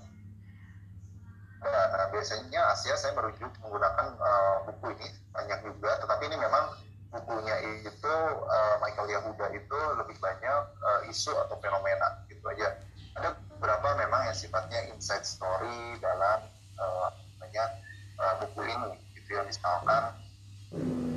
Nah, 1.60 2.08
biasanya 2.10 2.72
Asia 2.74 2.96
saya 2.96 3.12
merujuk 3.14 3.52
menggunakan 3.62 4.16
uh, 4.18 4.64
buku 4.66 4.96
ini 4.96 5.08
banyak 5.30 5.60
juga 5.62 6.00
tetapi 6.00 6.32
ini 6.32 6.40
memang 6.40 6.72
bukunya 7.12 7.52
itu 7.84 8.14
uh, 8.48 8.80
Michael 8.80 9.12
Yahuda 9.12 9.52
itu 9.52 9.78
lebih 10.00 10.16
banyak 10.24 10.62
uh, 10.80 11.00
isu 11.06 11.36
atau 11.36 11.60
fenomena 11.60 12.24
gitu 12.32 12.42
aja 12.48 12.80
ada 13.20 13.36
beberapa 13.52 13.92
memang 14.00 14.32
yang 14.32 14.36
sifatnya 14.36 14.88
inside 14.88 15.22
story 15.28 16.00
dalam 16.00 16.48
uh, 16.80 17.12
namanya 17.36 17.76
uh, 18.16 18.34
buku 18.40 18.64
ini 18.64 18.96
gitu 19.20 19.36
ya 19.36 19.44
misalkan 19.44 20.16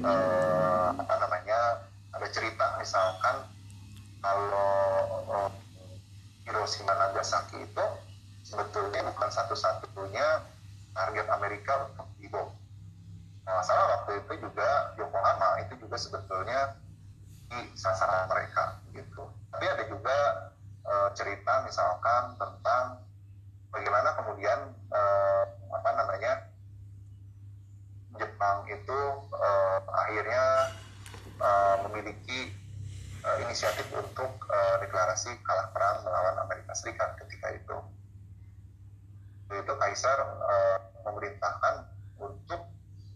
uh, 0.04 0.92
apa 0.92 1.14
namanya 1.24 1.88
ada 2.20 2.28
cerita 2.30 2.84
misalkan 2.84 3.48
kalau 4.20 4.84
uh, 5.32 5.50
Hiroshima 6.44 6.92
Nagasaki 6.96 7.64
itu 7.64 7.86
sebetulnya 8.44 9.08
bukan 9.08 9.30
satu-satunya 9.32 10.44
target 10.92 11.28
Amerika 11.32 11.88
untuk 11.88 12.08
dibom. 12.20 12.50
Nah, 13.44 13.60
masalah 13.60 14.00
waktu 14.00 14.24
itu 14.24 14.48
juga 14.48 14.96
Yokohama 15.00 15.64
itu 15.64 15.76
juga 15.80 15.96
sebetulnya 16.00 16.76
di 17.52 17.60
sasaran 17.76 18.28
mereka 18.28 18.80
gitu. 18.96 19.28
Tapi 19.52 19.66
ada 19.68 19.84
juga 19.88 20.18
e, 20.84 20.94
cerita 21.16 21.64
misalkan 21.68 22.40
tentang 22.40 23.04
bagaimana 23.72 24.16
kemudian 24.16 24.60
e, 24.92 25.02
apa 25.72 25.90
namanya 25.96 26.34
Jepang 28.16 28.64
itu 28.70 29.00
e, 29.32 29.50
akhirnya 29.92 30.44
e, 31.40 31.50
memiliki 31.88 32.64
uh, 33.24 33.38
inisiatif 33.44 33.88
untuk 33.96 34.32
uh, 34.52 34.76
deklarasi 34.84 35.32
kalah 35.48 35.72
perang 35.72 36.04
melawan 36.04 36.38
Amerika 36.44 36.76
Serikat 36.76 37.16
ketika 37.24 37.56
itu. 37.56 37.78
Itu 39.54 39.74
Kaisar 39.80 40.18
uh, 40.20 40.78
memerintahkan 41.08 41.88
untuk 42.20 42.62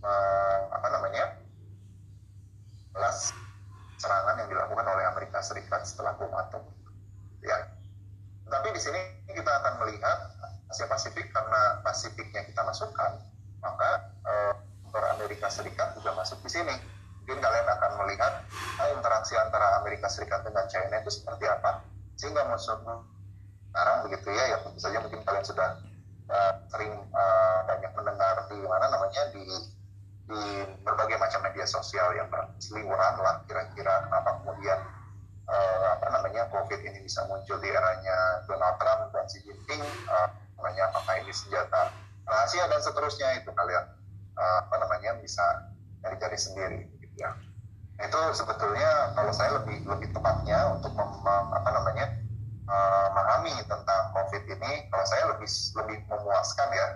uh, 0.03 0.59
apa 0.71 0.87
namanya 0.91 1.25
balas 2.93 3.33
serangan 3.97 4.37
yang 4.45 4.49
dilakukan 4.49 4.85
oleh 4.85 5.05
Amerika 5.37 5.53
Serikat 5.53 5.81
setelah 5.85 6.17
bom. 6.17 6.33
Ya. 7.45 7.57
Tapi 8.49 8.67
di 8.73 8.81
sini 8.81 8.97
kita 9.29 9.51
akan 9.61 9.85
melihat 9.85 10.33
Asia 10.65 10.89
Pasifik 10.89 11.29
karena 11.29 11.77
Pasifiknya 11.85 12.41
kita 12.41 12.65
masukkan, 12.65 13.21
maka 13.61 14.17
uh, 14.25 14.53
Amerika 15.13 15.45
Serikat 15.53 15.93
juga 15.93 16.17
masuk 16.17 16.41
di 16.41 16.49
sini 16.49 16.73
mungkin 17.21 17.37
kalian 17.37 17.67
akan 17.69 17.91
melihat 18.01 18.33
ah, 18.81 18.89
interaksi 18.97 19.37
antara 19.37 19.77
Amerika 19.83 20.09
Serikat 20.09 20.41
dengan 20.41 20.65
China 20.71 20.95
itu 20.97 21.11
seperti 21.13 21.45
apa 21.45 21.85
sehingga 22.17 22.49
musuh 22.49 22.81
sekarang 23.69 24.09
begitu 24.09 24.33
ya 24.33 24.43
ya 24.55 24.57
tentu 24.65 24.79
saja 24.81 24.97
mungkin 25.05 25.21
kalian 25.21 25.45
sudah 25.45 25.69
uh, 26.33 26.53
sering 26.71 26.97
uh, 27.13 27.59
banyak 27.67 27.91
mendengar 27.93 28.35
di 28.49 28.57
mana 28.63 28.85
namanya 28.89 29.23
di 29.35 29.43
di 30.27 30.41
berbagai 30.83 31.19
macam 31.19 31.39
media 31.45 31.67
sosial 31.67 32.15
yang 32.15 32.27
berseliweran 32.27 33.15
lah 33.21 33.43
kira-kira 33.47 34.07
kenapa 34.07 34.36
uh, 35.57 35.97
apa 35.97 36.07
namanya 36.13 36.45
COVID 36.53 36.79
ini 36.85 37.01
bisa 37.01 37.25
muncul 37.25 37.57
di 37.57 37.69
eranya 37.73 38.45
Donald 38.45 38.77
Trump 38.77 39.09
dan 39.09 39.25
Xi 39.25 39.41
Jinping 39.41 39.81
uh, 40.05 40.29
namanya 40.61 40.93
apakah 40.93 41.17
ini 41.21 41.33
senjata. 41.33 41.89
Rahasia 42.27 42.67
dan 42.67 42.83
seterusnya 42.83 43.39
itu 43.41 43.49
kalian 43.55 43.85
uh, 44.37 44.57
apa 44.67 44.75
namanya 44.85 45.17
bisa 45.17 45.73
cari-cari 46.05 46.37
sendiri 46.37 46.81
ya. 47.17 47.33
Itu 47.97 48.19
sebetulnya 48.37 49.17
kalau 49.17 49.33
saya 49.33 49.57
lebih 49.57 49.89
lebih 49.89 50.13
tepatnya 50.13 50.77
untuk 50.77 50.93
mem, 50.93 51.45
apa 51.49 51.69
namanya 51.73 52.07
memahami 52.67 53.63
tentang 53.63 54.11
COVID 54.11 54.43
ini 54.43 54.91
kalau 54.91 55.05
saya 55.07 55.23
lebih 55.33 55.49
lebih 55.81 55.97
memuaskan 56.11 56.67
ya. 56.75 56.87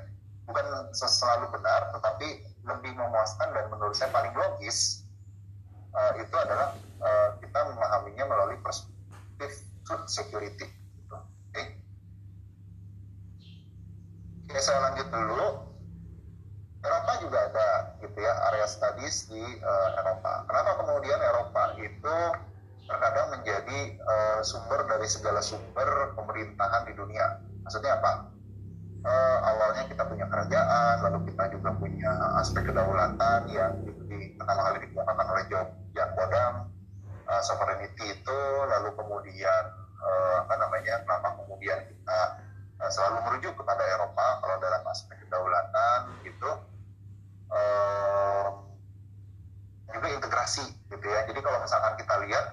Bukan 0.46 0.68
selalu 0.92 1.48
benar 1.56 1.96
tetapi 1.96 2.44
lebih 2.68 2.92
memuaskan 2.94 3.56
dan 3.56 3.72
menurut 3.72 3.96
saya 3.96 4.12
paling 4.12 4.36
logis 4.36 5.08
uh, 5.96 6.14
itu 6.20 6.36
adalah 6.36 6.76
uh, 7.02 7.30
kita 7.52 7.68
memahaminya 7.68 8.32
melalui 8.32 8.56
perspektif 8.64 9.68
food 9.84 10.08
security. 10.08 10.72
Oke, 11.12 11.60
okay. 14.48 14.56
Saya 14.64 14.88
lanjut 14.88 15.12
dulu 15.12 15.68
Eropa 16.80 17.12
juga 17.20 17.52
ada 17.52 17.92
gitu 18.00 18.16
ya 18.24 18.32
area 18.48 18.64
studies 18.72 19.28
di 19.28 19.44
uh, 19.44 20.00
Eropa. 20.00 20.48
Kenapa 20.48 20.80
kemudian 20.80 21.20
Eropa 21.20 21.76
itu 21.76 22.18
terkadang 22.88 23.36
menjadi 23.36 24.00
uh, 24.00 24.40
sumber 24.48 24.88
dari 24.88 25.12
segala 25.12 25.44
sumber 25.44 26.16
pemerintahan 26.16 26.88
di 26.88 26.96
dunia? 26.96 27.36
Maksudnya 27.68 28.00
apa? 28.00 28.32
Uh, 29.04 29.38
awalnya 29.44 29.92
kita 29.92 30.08
punya 30.08 30.24
kerajaan, 30.32 31.04
lalu 31.04 31.36
kita 31.36 31.52
juga 31.52 31.76
punya 31.76 32.16
aspek 32.40 32.64
kedaulatan 32.64 33.50
yang 33.52 33.76
di, 34.08 34.40
pertama 34.40 34.72
kali 34.72 34.88
dikemukakan 34.88 35.28
oleh 35.36 35.44
Jan 35.92 36.10
Bodam, 36.16 36.54
uh, 36.56 36.71
sovereignty 37.44 38.06
itu, 38.16 38.40
lalu 38.70 38.94
kemudian 38.96 39.64
uh, 40.02 40.48
apa 40.48 40.54
namanya? 40.58 41.02
Kenapa 41.06 41.38
kemudian 41.38 41.78
kita 41.86 42.22
uh, 42.82 42.90
selalu 42.90 43.18
merujuk 43.28 43.54
kepada 43.58 43.84
Eropa 43.98 44.42
kalau 44.42 44.56
dalam 44.62 44.82
aspek 44.90 45.18
kedaulatan 45.26 46.22
gitu? 46.26 46.52
um, 47.52 48.52
juga 49.92 50.08
integrasi 50.08 50.64
gitu 50.88 51.06
ya. 51.06 51.28
Jadi 51.28 51.40
kalau 51.44 51.60
misalkan 51.62 51.94
kita 52.00 52.16
lihat 52.28 52.46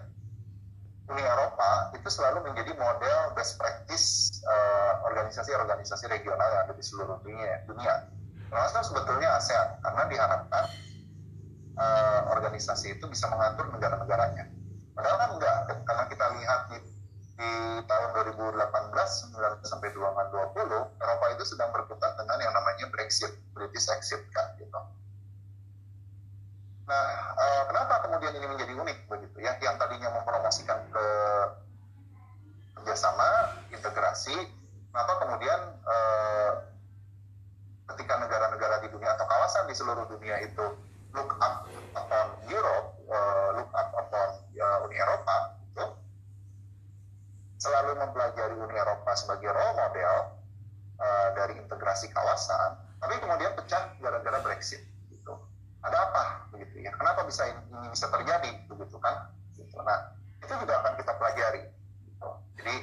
Uni 1.09 1.25
Eropa 1.25 1.95
itu 1.97 2.09
selalu 2.13 2.45
menjadi 2.53 2.77
model 2.77 3.33
best 3.33 3.57
practice 3.57 4.39
uh, 4.45 5.01
organisasi-organisasi 5.09 6.05
regional 6.13 6.45
yang 6.53 6.69
ada 6.69 6.75
di 6.77 6.85
seluruh 6.85 7.17
dunia. 7.25 7.65
dunia. 7.65 8.13
Termasuk 8.49 8.93
sebetulnya 8.93 9.37
ASEAN, 9.41 9.81
karena 9.85 10.03
diharapkan 10.09 10.65
uh, 11.81 12.21
organisasi 12.33 13.01
itu 13.01 13.05
bisa 13.09 13.29
mengatur 13.33 13.73
negara-negaranya. 13.73 14.53
Padahal 14.99 15.15
kan 15.15 15.31
enggak, 15.39 15.57
karena 15.87 16.05
kita 16.11 16.27
lihat 16.35 16.61
di, 16.75 16.79
di 17.39 17.51
tahun 17.87 18.09
2018 18.19 18.59
19 19.31 19.63
sampai 19.63 19.95
2020 19.95 20.99
Eropa 20.99 21.27
itu 21.39 21.45
sedang 21.47 21.71
berkutat 21.71 22.19
dengan 22.19 22.43
yang 22.43 22.51
namanya 22.51 22.91
Brexit, 22.91 23.31
British 23.55 23.87
exit 23.95 24.27
kan 24.35 24.59
gitu. 24.59 24.75
Nah, 26.91 27.07
uh, 27.39 27.63
kenapa 27.71 28.11
kemudian 28.11 28.43
ini 28.43 28.47
menjadi 28.51 28.75
unik 28.75 28.99
begitu 29.07 29.39
ya? 29.39 29.55
Yang 29.63 29.77
tadinya 29.77 30.09
mempromosikan 30.19 30.83
ke 30.91 31.07
kerjasama, 32.81 33.55
integrasi, 33.71 34.35
kenapa 34.91 35.13
kemudian 35.23 35.61
uh, 35.87 36.53
ketika 37.95 38.19
negara-negara 38.19 38.83
di 38.83 38.89
dunia 38.91 39.15
atau 39.15 39.31
kawasan 39.31 39.71
di 39.71 39.79
seluruh 39.79 40.11
dunia 40.11 40.43
itu 40.43 40.65
look 41.13 41.33
up 41.45 41.69
upon 41.93 42.27
Europe, 42.49 42.97
uh, 43.13 43.49
look 43.61 43.71
up 43.77 43.89
upon 43.93 44.29
uh, 44.57 44.85
Uni 44.89 44.97
Eropa, 44.97 45.37
gitu, 45.69 45.85
selalu 47.59 47.99
mempelajari 47.99 48.55
Uni 48.55 48.75
Eropa 48.75 49.11
sebagai 49.19 49.51
role 49.51 49.75
model 49.75 50.15
uh, 51.03 51.29
dari 51.35 51.59
integrasi 51.59 52.09
kawasan, 52.15 52.79
tapi 53.03 53.19
kemudian 53.19 53.53
pecah 53.59 53.99
gara-gara 53.99 54.39
Brexit. 54.43 54.83
Gitu. 55.11 55.35
Ada 55.83 55.99
apa, 55.99 56.25
begitu 56.55 56.87
ya? 56.87 56.95
Kenapa 56.95 57.27
bisa 57.27 57.51
ini, 57.51 57.91
bisa 57.91 58.07
terjadi, 58.11 58.51
begitu 58.71 58.97
kan? 59.03 59.35
Gitu. 59.59 59.75
Nah, 59.83 60.15
itu 60.39 60.53
juga 60.55 60.75
akan 60.87 60.95
kita 60.97 61.13
pelajari. 61.19 61.63
Gitu. 62.07 62.29
Jadi 62.63 62.75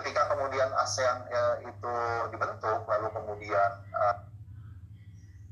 ketika 0.00 0.22
kemudian 0.32 0.68
ASEAN 0.80 1.28
ya, 1.28 1.44
itu 1.68 1.94
dibentuk 2.32 2.80
lalu 2.88 3.08
kemudian 3.12 3.70
uh, 3.92 4.16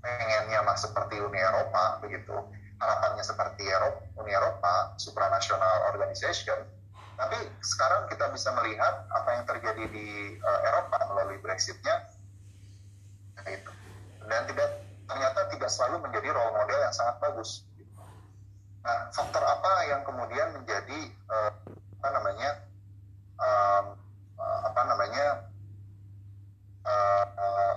pengennya 0.01 0.65
masuk 0.65 0.97
seperti 0.97 1.21
Uni 1.21 1.37
Eropa 1.37 2.01
begitu 2.01 2.33
harapannya 2.79 3.25
seperti 3.27 3.67
Eropa, 3.67 4.01
Uni 4.23 4.33
Eropa 4.33 4.95
supranational 4.97 5.91
organization 5.93 6.78
tapi 7.19 7.39
sekarang 7.61 8.07
kita 8.07 8.31
bisa 8.31 8.55
melihat 8.55 9.05
apa 9.11 9.29
yang 9.35 9.45
terjadi 9.45 9.85
di 9.91 10.39
uh, 10.39 10.61
Eropa 10.71 10.99
melalui 11.11 11.43
Brexitnya. 11.43 12.15
Itu. 13.43 13.71
Dan 14.29 14.47
tidak 14.47 14.71
ternyata 15.09 15.41
tidak 15.51 15.71
selalu 15.73 16.05
menjadi 16.05 16.31
role 16.31 16.53
model 16.55 16.79
yang 16.79 16.95
sangat 16.95 17.17
bagus 17.19 17.69
nah 18.89 19.11
faktor 19.13 19.43
apa 19.43 19.73
yang 19.91 20.01
kemudian 20.07 20.49
menjadi 20.55 21.01
uh, 21.29 21.53
apa 22.01 22.09
namanya 22.15 22.51
um, 23.37 23.85
uh, 24.39 24.61
apa 24.71 24.81
namanya 24.87 25.27
uh, 26.87 27.27
uh, 27.27 27.75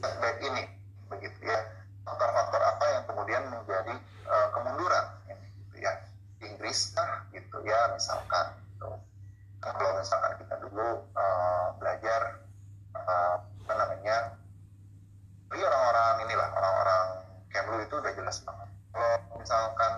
setback 0.00 0.42
ini 0.42 0.64
begitu 1.12 1.38
ya 1.44 1.60
faktor-faktor 2.02 2.60
apa 2.66 2.84
yang 2.88 3.04
kemudian 3.06 3.42
menjadi 3.46 3.94
uh, 4.26 4.48
kemunduran 4.56 5.06
ini 5.28 5.46
gitu 5.70 5.76
ya 5.86 5.92
Inggris 6.42 6.90
kah 6.96 7.22
gitu 7.30 7.62
ya 7.62 7.94
misalkan 7.94 8.58
gitu. 8.74 8.90
kalau 9.60 9.92
misalkan 10.02 10.34
kita 10.40 10.54
dulu 10.66 11.04
uh, 11.14 11.66
belajar 11.78 12.42
uh, 12.96 13.38
apa 13.38 13.72
namanya 13.76 14.34
jadi 15.52 15.62
orang-orang 15.68 16.14
inilah 16.26 16.48
orang-orang 16.58 17.06
Kemlu 17.52 17.84
itu 17.84 17.94
udah 18.00 18.12
jelas 18.16 18.40
banget 18.42 18.72
kalau 18.92 19.16
misalkan 19.40 19.92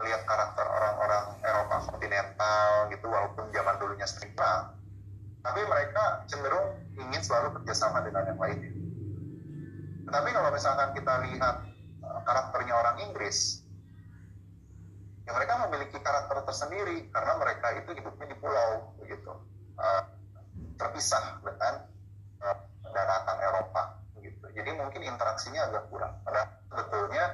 melihat 0.00 0.22
karakter 0.24 0.66
orang-orang 0.66 1.24
Eropa 1.44 1.76
kontinental 1.92 2.88
gitu 2.88 3.06
walaupun 3.06 3.44
zaman 3.52 3.76
dulunya 3.76 4.06
sering 4.08 4.32
perang 4.32 4.72
tapi 5.44 5.60
mereka 5.64 6.24
cenderung 6.26 6.74
ingin 6.96 7.22
selalu 7.22 7.60
kerjasama 7.60 8.02
dengan 8.02 8.32
yang 8.32 8.40
lainnya 8.40 8.72
tetapi 10.08 10.28
kalau 10.32 10.50
misalkan 10.50 10.88
kita 10.96 11.14
lihat 11.28 11.56
uh, 12.02 12.20
karakternya 12.24 12.74
orang 12.74 12.96
Inggris 13.04 13.62
ya 15.28 15.36
mereka 15.36 15.60
memiliki 15.68 15.98
karakter 16.00 16.40
tersendiri 16.48 17.12
karena 17.12 17.32
mereka 17.36 17.66
itu 17.76 17.90
hidupnya 17.92 18.26
di 18.32 18.36
pulau 18.40 18.96
begitu 18.96 19.32
uh, 19.76 20.02
terpisah 20.80 21.42
dengan 21.44 21.84
uh, 22.40 22.58
daratan 22.88 23.38
Eropa 23.44 23.82
begitu 24.16 24.48
jadi 24.56 24.70
mungkin 24.80 25.04
interaksinya 25.04 25.68
agak 25.68 25.84
kurang 25.92 26.16
padahal 26.24 26.48
sebetulnya 26.72 27.24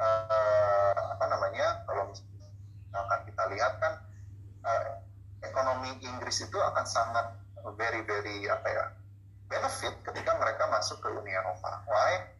uh, 0.00 0.96
apa 1.16 1.24
namanya 1.28 1.66
kalau 1.88 2.08
misalkan 2.12 3.20
kita 3.28 3.42
lihat 3.52 3.72
kan 3.80 3.92
uh, 4.64 5.00
ekonomi 5.44 5.96
Inggris 6.26 6.42
itu 6.42 6.58
akan 6.58 6.82
sangat 6.82 7.38
very 7.78 8.02
very 8.02 8.50
apa 8.50 8.66
ya 8.66 8.90
benefit 9.46 9.94
ketika 10.10 10.34
mereka 10.42 10.66
masuk 10.74 10.98
ke 10.98 11.06
Uni 11.06 11.30
Eropa. 11.30 11.86
Why? 11.86 12.34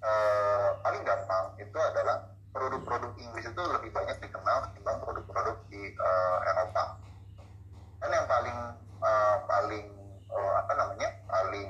Uh, 0.00 0.80
paling 0.80 1.04
gampang 1.04 1.52
itu 1.60 1.76
adalah 1.76 2.32
produk-produk 2.56 3.12
Inggris 3.20 3.44
itu 3.44 3.60
lebih 3.60 3.92
banyak 3.92 4.24
dikenal 4.24 4.72
ketimbang 4.72 5.04
produk-produk 5.04 5.52
di 5.68 5.92
uh, 6.00 6.48
Eropa. 6.48 6.96
Dan 8.00 8.08
yang 8.08 8.24
paling 8.24 8.58
uh, 9.04 9.36
paling 9.44 9.84
uh, 10.32 10.52
apa 10.56 10.72
namanya 10.72 11.08
paling 11.28 11.68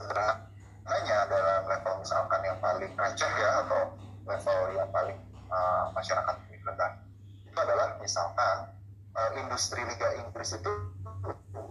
sederhananya 0.00 1.18
dalam 1.28 1.68
level 1.68 1.94
misalkan 2.00 2.40
yang 2.48 2.56
paling 2.64 2.92
receh 2.96 3.32
ya 3.36 3.60
atau 3.60 3.92
level 4.24 4.60
yang 4.72 4.88
paling 4.88 5.20
uh, 5.52 5.92
masyarakat 5.92 6.36
rendah 6.64 6.92
itu 7.44 7.58
adalah 7.60 7.92
misalkan 8.00 8.71
uh, 9.16 9.30
industri 9.38 9.80
Liga 9.84 10.08
Inggris 10.20 10.56
itu 10.56 10.72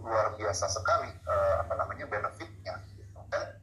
luar 0.02 0.34
biasa 0.38 0.66
sekali 0.70 1.10
uh, 1.26 1.54
apa 1.66 1.72
namanya 1.78 2.06
benefitnya 2.08 2.80
gitu. 2.96 3.20
dan 3.30 3.58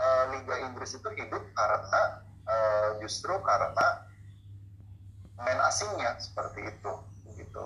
uh, 0.00 0.24
Liga 0.36 0.54
Inggris 0.68 0.96
itu 0.96 1.08
hidup 1.14 1.42
karena 1.56 2.02
uh, 2.46 2.88
justru 3.00 3.34
karena 3.44 4.06
main 5.42 5.58
asingnya 5.66 6.16
seperti 6.22 6.70
itu 6.70 6.92
gitu. 7.34 7.64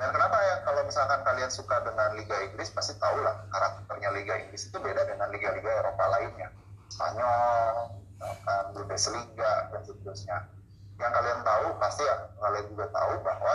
Dan 0.00 0.16
kenapa 0.16 0.36
ya 0.40 0.54
kalau 0.64 0.80
misalkan 0.88 1.20
kalian 1.28 1.52
suka 1.52 1.76
dengan 1.84 2.16
Liga 2.16 2.36
Inggris 2.40 2.72
pasti 2.72 2.96
tahu 2.96 3.20
lah 3.20 3.44
karakternya 3.52 4.10
Liga 4.16 4.34
Inggris 4.40 4.72
itu 4.72 4.76
beda 4.80 5.04
dengan 5.04 5.28
liga-liga 5.28 5.84
Eropa 5.84 6.04
lainnya. 6.16 6.48
Spanyol 6.88 8.00
misalkan 8.16 8.64
Bundesliga 8.76 9.52
dan 9.72 9.82
seterusnya. 9.84 10.38
Yang 11.00 11.12
kalian 11.16 11.40
tahu 11.44 11.66
pasti 11.80 12.02
ya 12.04 12.16
kalian 12.36 12.66
juga 12.72 12.86
tahu 12.92 13.12
bahwa 13.24 13.54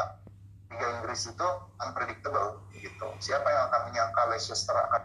Liga 0.76 1.00
Inggris 1.00 1.32
itu 1.32 1.48
unpredictable 1.80 2.60
gitu. 2.76 3.08
Siapa 3.24 3.48
yang 3.48 3.72
akan 3.72 3.82
menyangka 3.88 4.22
Leicester 4.28 4.76
akan 4.76 5.02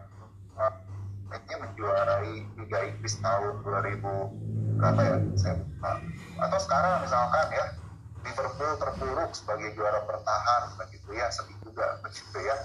uh, 0.59 0.74
menjuarai 1.30 2.42
Liga 2.59 2.78
Inggris 2.90 3.14
tahun 3.22 3.62
2000 3.62 4.02
berapa 4.83 5.00
ya? 5.06 5.16
Saya 5.38 5.54
atau 6.42 6.59
sekarang 6.59 7.06
misalkan 7.06 7.46
ya 7.54 7.66
Liverpool 8.26 8.72
terpuruk 8.83 9.30
sebagai 9.30 9.70
juara 9.78 10.02
bertahan 10.11 10.74
begitu 10.74 11.14
ya 11.14 11.30
sedih 11.30 11.54
juga 11.62 11.94
begitu 12.02 12.38
ya. 12.42 12.59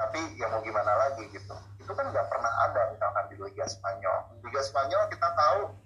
Tapi 0.00 0.40
ya 0.40 0.48
mau 0.48 0.64
gimana 0.64 0.96
lagi 0.96 1.28
gitu. 1.28 1.52
Itu 1.76 1.92
kan 1.92 2.08
nggak 2.08 2.24
pernah 2.32 2.52
ada 2.72 2.88
misalkan 2.88 3.24
di 3.28 3.36
Liga 3.36 3.68
Spanyol. 3.68 4.32
Liga 4.48 4.64
Spanyol 4.64 5.12
kita 5.12 5.28
tahu 5.36 5.76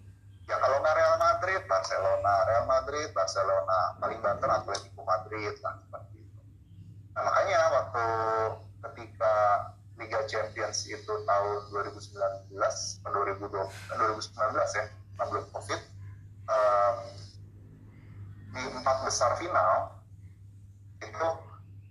ya 0.46 0.54
kalau 0.62 0.78
nggak 0.78 0.94
Real 0.94 1.18
Madrid 1.18 1.66
Barcelona. 1.66 2.34
Real 2.46 2.66
Madrid 2.70 3.10
Barcelona. 3.10 3.98
Paling 3.98 4.22
banter 4.22 4.46
Atletico 4.54 5.02
Madrid 5.02 5.58
lah 5.66 5.74
nah 7.14 7.22
makanya 7.26 7.60
waktu 7.74 8.06
ketika 8.88 9.34
Liga 10.00 10.20
Champions 10.24 10.88
itu 10.88 11.12
tahun 11.28 11.58
2019 11.68 12.56
2020 12.56 13.40
2019 13.44 14.78
ya 14.78 14.84
sebelum 15.20 15.44
Covid 15.52 15.80
um, 16.48 16.96
di 18.50 18.62
empat 18.80 18.96
besar 19.04 19.36
final 19.36 20.00
itu 21.04 21.28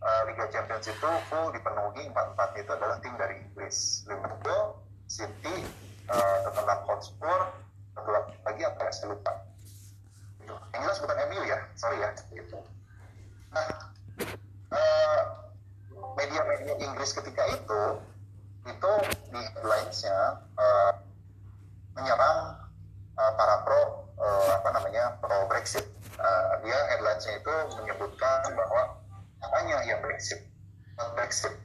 uh, 0.01 0.21
Liga 0.25 0.49
Champions 0.49 0.89
itu 0.89 1.10
full 1.29 1.53
dipenuhi 1.53 2.10
empat 2.10 2.25
empat 2.34 2.49
itu 2.58 2.71
adalah 2.73 2.97
tim 2.99 3.13
dari 3.15 3.38
Inggris. 3.45 4.03
Liverpool, 4.10 4.82
City, 5.05 5.65
uh, 6.10 6.49
Hotspur, 6.89 7.53
satu 7.93 8.10
lagi 8.43 8.62
apa 8.65 8.82
ya 8.89 8.91
saya 8.91 9.08
lupa. 9.13 9.34
Itu 10.41 10.53
yang 10.73 10.82
jelas 10.86 10.97
bukan 11.01 11.17
MU 11.29 11.41
ya 11.45 11.60
sorry 11.77 11.97
ya 12.01 12.10
itu 12.34 12.60
nah 13.49 13.65
media-media 16.19 16.73
uh, 16.77 16.86
Inggris 16.86 17.12
ketika 17.15 17.43
itu 17.49 17.82
itu 18.69 18.91
di 19.34 19.41
headlinesnya 19.41 20.19
uh, 20.60 20.91
menyerang 21.97 22.60
uh, 23.17 23.32
para 23.34 23.65
pro 23.65 23.82
uh, 24.19 24.49
apa 24.62 24.69
namanya 24.77 25.17
pro 25.17 25.49
Brexit. 25.49 25.86
Uh, 26.19 26.60
dia 26.62 26.77
headlinesnya 26.93 27.39
itu 27.39 27.53
menyebutkan 27.82 28.45
bahwa 28.53 28.99
makanya 29.41 29.77
yang 29.88 29.99
Brexit? 30.03 30.45
Brexit 31.15 31.55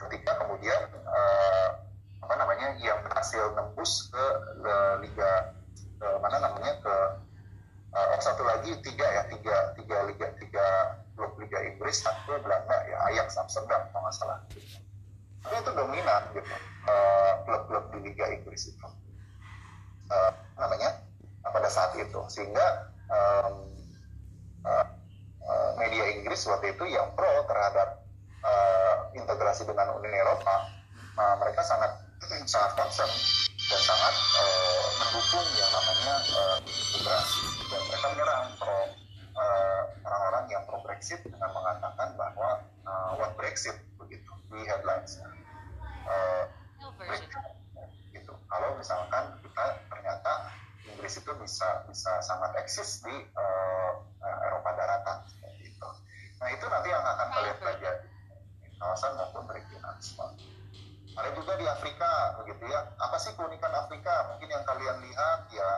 ada 61.15 61.31
juga 61.39 61.55
di 61.55 61.67
Afrika 61.69 62.43
begitu 62.43 62.67
ya. 62.67 62.81
Apa 62.99 63.17
sih 63.23 63.33
keunikan 63.39 63.71
Afrika? 63.71 64.35
Mungkin 64.35 64.49
yang 64.51 64.65
kalian 64.67 64.99
lihat 64.99 65.41
ya 65.55 65.71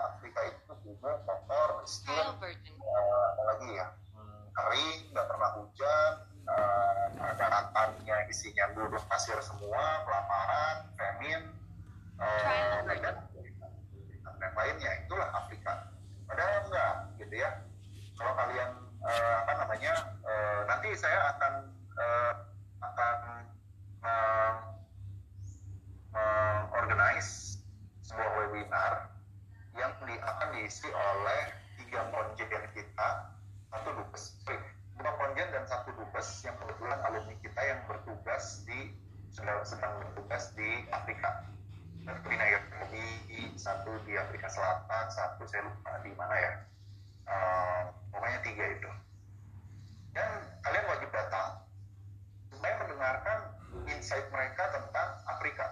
insight 54.06 54.30
mereka 54.30 54.70
tentang 54.70 55.18
Afrika. 55.26 55.66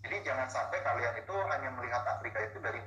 Jadi 0.00 0.16
jangan 0.24 0.48
sampai 0.48 0.80
kalian 0.80 1.12
itu 1.20 1.36
hanya 1.36 1.76
melihat 1.76 2.00
Afrika 2.08 2.40
itu 2.40 2.56
dari 2.56 2.80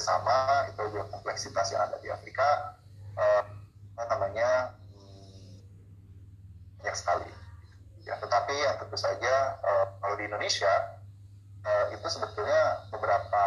bersama 0.00 0.64
itu 0.72 0.80
juga 0.96 1.12
kompleksitas 1.12 1.76
yang 1.76 1.84
ada 1.84 2.00
di 2.00 2.08
Afrika 2.08 2.72
eh, 3.20 3.44
apa 4.00 4.16
namanya 4.16 4.72
hmm, 4.96 5.60
banyak 6.80 6.96
sekali. 6.96 7.28
Ya 8.08 8.16
tetapi 8.16 8.56
yang 8.56 8.80
tentu 8.80 8.96
saja 8.96 9.60
eh, 9.60 9.86
kalau 10.00 10.16
di 10.16 10.24
Indonesia 10.24 10.72
eh, 11.68 11.84
itu 11.92 12.06
sebetulnya 12.08 12.88
beberapa 12.88 13.44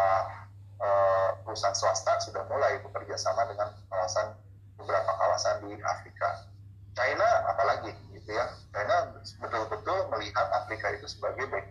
eh, 0.78 1.28
perusahaan 1.42 1.74
swasta 1.74 2.22
sudah 2.22 2.46
mulai 2.46 2.78
bekerja 2.86 3.18
sama 3.18 3.50
dengan 3.50 3.74
kawasan 3.90 4.38
beberapa 4.78 5.10
kawasan 5.10 5.58
di 5.66 5.74
Afrika. 5.82 6.46
China 6.94 7.50
apalagi 7.50 7.90
gitu 8.14 8.30
ya. 8.30 8.46
China 8.70 9.10
betul-betul 9.42 10.06
melihat 10.14 10.46
Afrika 10.54 10.94
itu 10.94 11.10
sebagai 11.10 11.50
back 11.50 11.66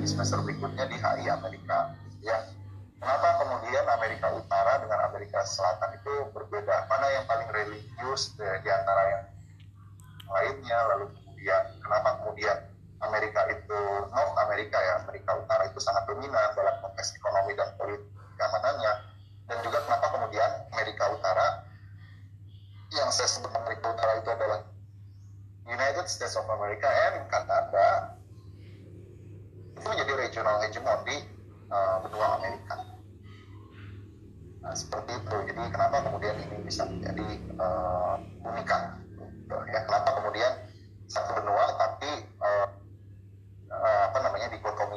di 0.00 0.08
semester 0.08 0.40
berikutnya 0.40 0.88
di 0.88 0.96
HI 0.96 1.28
Amerika, 1.28 1.59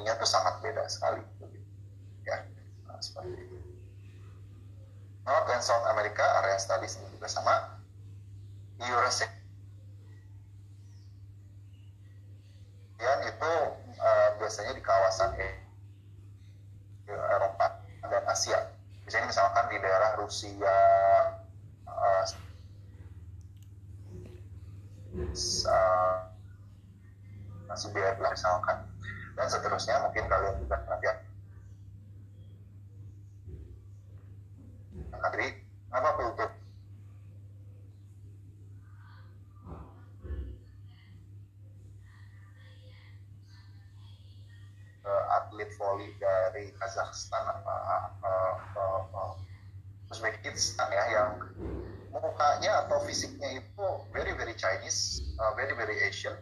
dikotominya 0.04 0.20
itu 0.20 0.28
sangat 0.28 0.60
beda 0.60 0.84
sekali. 0.92 1.24
Ya, 2.28 2.44
nah, 2.88 3.00
seperti 3.00 3.39
itu. 3.39 3.58
North 5.24 5.48
and 5.56 5.63
South 5.63 5.88
America 5.88 6.24
area 6.44 6.60
studies 6.60 7.00
ini 7.00 7.08
juga 7.16 7.32
sama. 7.32 7.80
Kemudian 13.00 13.20
itu 13.28 13.54
uh, 14.00 14.30
biasanya 14.39 14.76
di 14.76 14.84
kawasan 14.84 15.32
Eropa 17.08 17.80
dan 18.04 18.24
Asia. 18.28 18.60
Biasanya 19.08 19.28
misalkan 19.32 19.72
di 19.72 19.78
daerah 19.80 20.20
Rusia, 20.20 20.80
uh, 21.88 22.24
uh, 25.68 26.16
Siberia 27.76 28.16
misalkan, 28.20 28.83
dan 29.34 29.48
seterusnya 29.50 30.02
mungkin 30.06 30.26
kalian 30.30 30.56
juga 30.62 30.78
nanti 30.86 31.10
jadi 35.34 35.48
apa 35.89 36.10
untuk 36.30 36.52
uh, 45.08 45.24
atlet 45.41 45.69
voli 45.80 46.13
dari 46.22 46.69
Kazakhstan 46.78 47.43
apa 47.50 47.74
Uzbekistan 50.13 50.93
ya 50.93 51.06
yang 51.10 51.41
mukanya 52.13 52.86
atau 52.86 53.02
fisiknya 53.02 53.58
itu 53.58 53.86
very 54.13 54.30
very 54.38 54.54
Chinese, 54.54 55.26
uh, 55.41 55.58
very 55.58 55.74
very 55.74 55.98
Asian, 56.06 56.38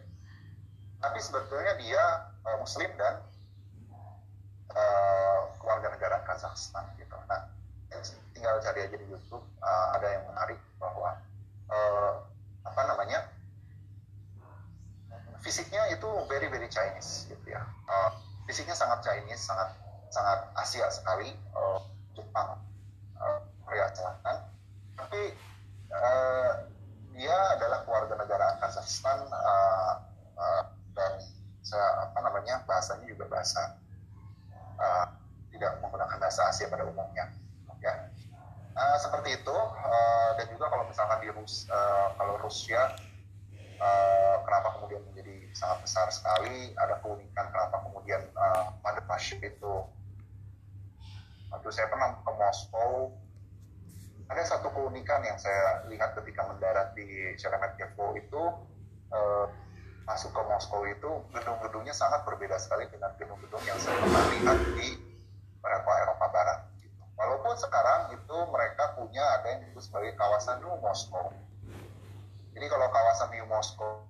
tapi 1.00 1.16
sebetulnya 1.16 1.80
dia 1.80 2.04
uh, 2.46 2.56
Muslim 2.60 2.90
dan 2.98 3.22
uh, 4.74 5.40
keluarga 5.62 5.94
negara 5.94 6.16
Kazakhstan 6.26 6.86
gitu. 6.98 7.14
Nah, 7.30 7.48
tinggal 8.34 8.58
cari 8.58 8.90
aja 8.90 8.96
di 8.98 9.06
YouTube 9.06 9.44
uh, 9.62 9.86
ada 9.94 10.08
yang 10.18 10.24
menarik 10.26 10.58
bahwa 10.82 11.14
uh, 11.70 12.12
apa 12.66 12.82
namanya 12.90 13.30
fisiknya 15.42 15.90
itu 15.94 16.06
very 16.26 16.50
very 16.50 16.66
Chinese 16.66 17.30
gitu 17.30 17.46
ya. 17.46 17.62
Uh, 17.86 18.10
fisiknya 18.50 18.74
sangat 18.74 19.02
Chinese, 19.06 19.42
sangat 19.46 19.70
sangat 20.10 20.42
Asia 20.58 20.86
sekali, 20.90 21.30
uh, 21.54 21.78
Jepang, 22.18 22.58
uh, 23.16 23.38
Korea 23.62 23.86
Selatan. 23.94 24.50
Tapi 24.98 25.22
uh, 25.94 26.52
dia 27.14 27.36
adalah 27.54 27.86
keluarga 27.86 28.18
negara 28.18 28.58
Kazakhstan 28.58 29.30
uh, 29.30 30.01
se, 31.72 31.80
apa 31.80 32.18
namanya 32.20 32.60
bahasanya 32.68 33.08
juga 33.08 33.24
bahasa 33.32 33.80
uh, 34.76 35.08
tidak 35.48 35.80
menggunakan 35.80 36.20
bahasa 36.20 36.52
Asia 36.52 36.68
pada 36.68 36.84
umumnya, 36.84 37.32
ya. 37.80 38.12
Uh, 38.72 38.96
seperti 39.00 39.40
itu 39.40 39.56
uh, 39.56 40.30
dan 40.36 40.48
juga 40.52 40.68
kalau 40.68 40.84
misalkan 40.88 41.20
di 41.24 41.28
Rus 41.32 41.68
uh, 41.68 42.12
kalau 42.16 42.40
Rusia 42.40 42.92
uh, 43.80 44.36
kenapa 44.48 44.80
kemudian 44.80 45.04
menjadi 45.12 45.52
sangat 45.52 45.84
besar 45.84 46.08
sekali 46.08 46.72
ada 46.80 46.96
keunikan 47.04 47.52
kenapa 47.52 47.84
kemudian 47.84 48.20
uh, 48.36 48.72
Pasif 49.12 49.44
itu 49.44 49.74
waktu 51.52 51.68
saya 51.68 51.84
pernah 51.92 52.16
ke 52.16 52.32
Moskow 52.32 53.12
ada 54.32 54.40
satu 54.40 54.72
keunikan 54.72 55.20
yang 55.20 55.36
saya 55.36 55.84
lihat 55.92 56.16
ketika 56.16 56.48
mendarat 56.48 56.96
di 56.96 57.36
Sheremetyevo 57.36 58.16
itu 58.16 58.42
masuk 60.02 60.34
ke 60.34 60.42
Moskow 60.46 60.82
itu 60.88 61.10
gedung-gedungnya 61.30 61.94
sangat 61.94 62.26
berbeda 62.26 62.58
sekali 62.58 62.90
dengan 62.90 63.14
gedung-gedung 63.18 63.62
yang 63.64 63.78
saya 63.78 63.94
pernah 64.02 64.24
lihat 64.34 64.58
di 64.74 64.88
beberapa 65.62 65.90
Eropa 66.02 66.26
Barat 66.34 66.58
Walaupun 67.22 67.54
sekarang 67.54 68.10
itu 68.18 68.36
mereka 68.50 68.98
punya 68.98 69.22
ada 69.38 69.46
yang 69.54 69.60
disebut 69.62 69.82
sebagai 69.86 70.12
kawasan 70.18 70.58
New 70.58 70.74
Moskow. 70.82 71.30
Jadi 72.50 72.66
kalau 72.66 72.90
kawasan 72.90 73.30
New 73.30 73.46
Moskow 73.46 74.02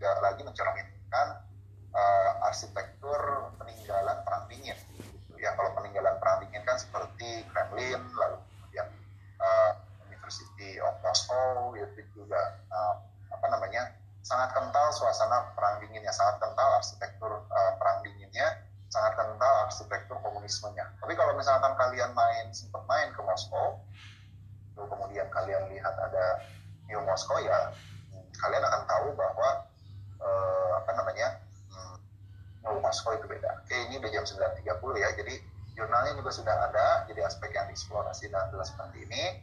tidak 0.00 0.16
lagi 0.24 0.42
mencerminkan 0.48 1.44
uh, 1.92 2.30
arsitektur 2.48 3.20
peninggalan 3.60 4.16
perang 4.24 4.48
dingin. 4.48 4.80
Gitu. 4.96 5.44
Ya 5.44 5.52
kalau 5.60 5.76
peninggalan 5.76 6.16
perang 6.16 6.40
dingin 6.46 6.64
kan 6.64 6.80
seperti 6.80 7.44
Kremlin, 7.52 8.00
lalu 8.16 8.40
kemudian 8.40 8.88
uh, 9.44 9.72
University 10.08 10.80
of 10.80 10.96
Moscow 11.04 11.76
itu 11.76 12.00
juga 12.16 12.64
uh, 12.72 12.96
apa 13.44 13.60
namanya 13.60 13.92
sangat 14.24 14.56
kental 14.56 14.88
suasana 14.88 15.52
perang 15.52 15.84
dinginnya, 15.84 16.08
sangat 16.08 16.40
kental 16.40 16.80
arsitektur 16.80 17.44
uh, 17.44 17.72
perang 17.76 18.00
dinginnya 18.00 18.64
sangat 18.88 19.12
kental 19.20 19.54
arsitektur 19.68 20.16
komunismenya. 20.24 20.86
Tapi 21.02 21.12
kalau 21.12 21.36
misalkan 21.36 21.76
kalian 21.76 22.14
main 22.16 22.48
sempat 22.54 22.86
main 22.88 23.10
ke 23.10 23.20
Moskow, 23.20 23.84
lalu 24.78 24.86
kemudian 24.86 25.26
kalian 25.34 25.66
lihat 25.66 25.92
ada 25.92 26.46
New 26.88 27.02
Moskow 27.04 27.36
ya, 27.42 27.74
kalian 28.38 28.62
akan 28.62 28.82
tahu 28.86 29.12
bahwa 29.18 29.66
eh, 30.22 30.70
apa 30.78 30.90
namanya 30.94 31.28
hmm, 31.74 31.96
New 32.64 32.78
Moskow 32.78 33.18
itu 33.18 33.26
beda. 33.26 33.66
Oke 33.66 33.76
ini 33.90 33.98
udah 33.98 34.08
jam 34.14 34.24
9.30 34.24 35.02
ya, 35.02 35.08
jadi 35.18 35.34
jurnalnya 35.74 36.14
juga 36.14 36.30
sudah 36.30 36.56
ada. 36.70 36.86
Jadi 37.10 37.20
aspek 37.20 37.50
yang 37.50 37.66
dieksplorasi 37.68 38.30
dan 38.30 38.48
jelas 38.54 38.70
seperti 38.70 39.10
ini 39.10 39.42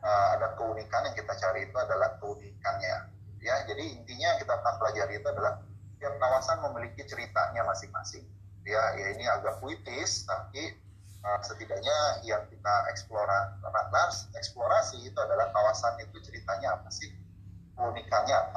eh, 0.00 0.26
ada 0.38 0.54
keunikan 0.54 1.02
yang 1.02 1.18
kita 1.18 1.34
cari 1.34 1.66
itu 1.66 1.76
adalah 1.76 2.14
keunikannya. 2.22 3.13
Ya, 3.44 3.60
jadi 3.68 3.84
intinya 4.00 4.40
kita 4.40 4.56
akan 4.56 4.74
pelajari 4.80 5.20
itu 5.20 5.28
adalah 5.28 5.60
tiap 6.00 6.16
kawasan 6.16 6.64
memiliki 6.64 7.04
ceritanya 7.04 7.60
masing-masing. 7.68 8.24
Ya 8.64 8.80
ya 8.96 9.12
ini 9.12 9.28
agak 9.28 9.60
puitis 9.60 10.24
tapi 10.24 10.72
uh, 11.20 11.40
setidaknya 11.44 12.24
yang 12.24 12.40
kita 12.48 12.74
eksplora 12.88 13.60
eksplorasi 14.40 15.04
itu 15.04 15.18
adalah 15.20 15.52
kawasan 15.52 16.00
itu 16.00 16.16
ceritanya 16.24 16.80
apa 16.80 16.88
sih? 16.88 17.12
Keunikannya 17.76 18.32
apa 18.32 18.52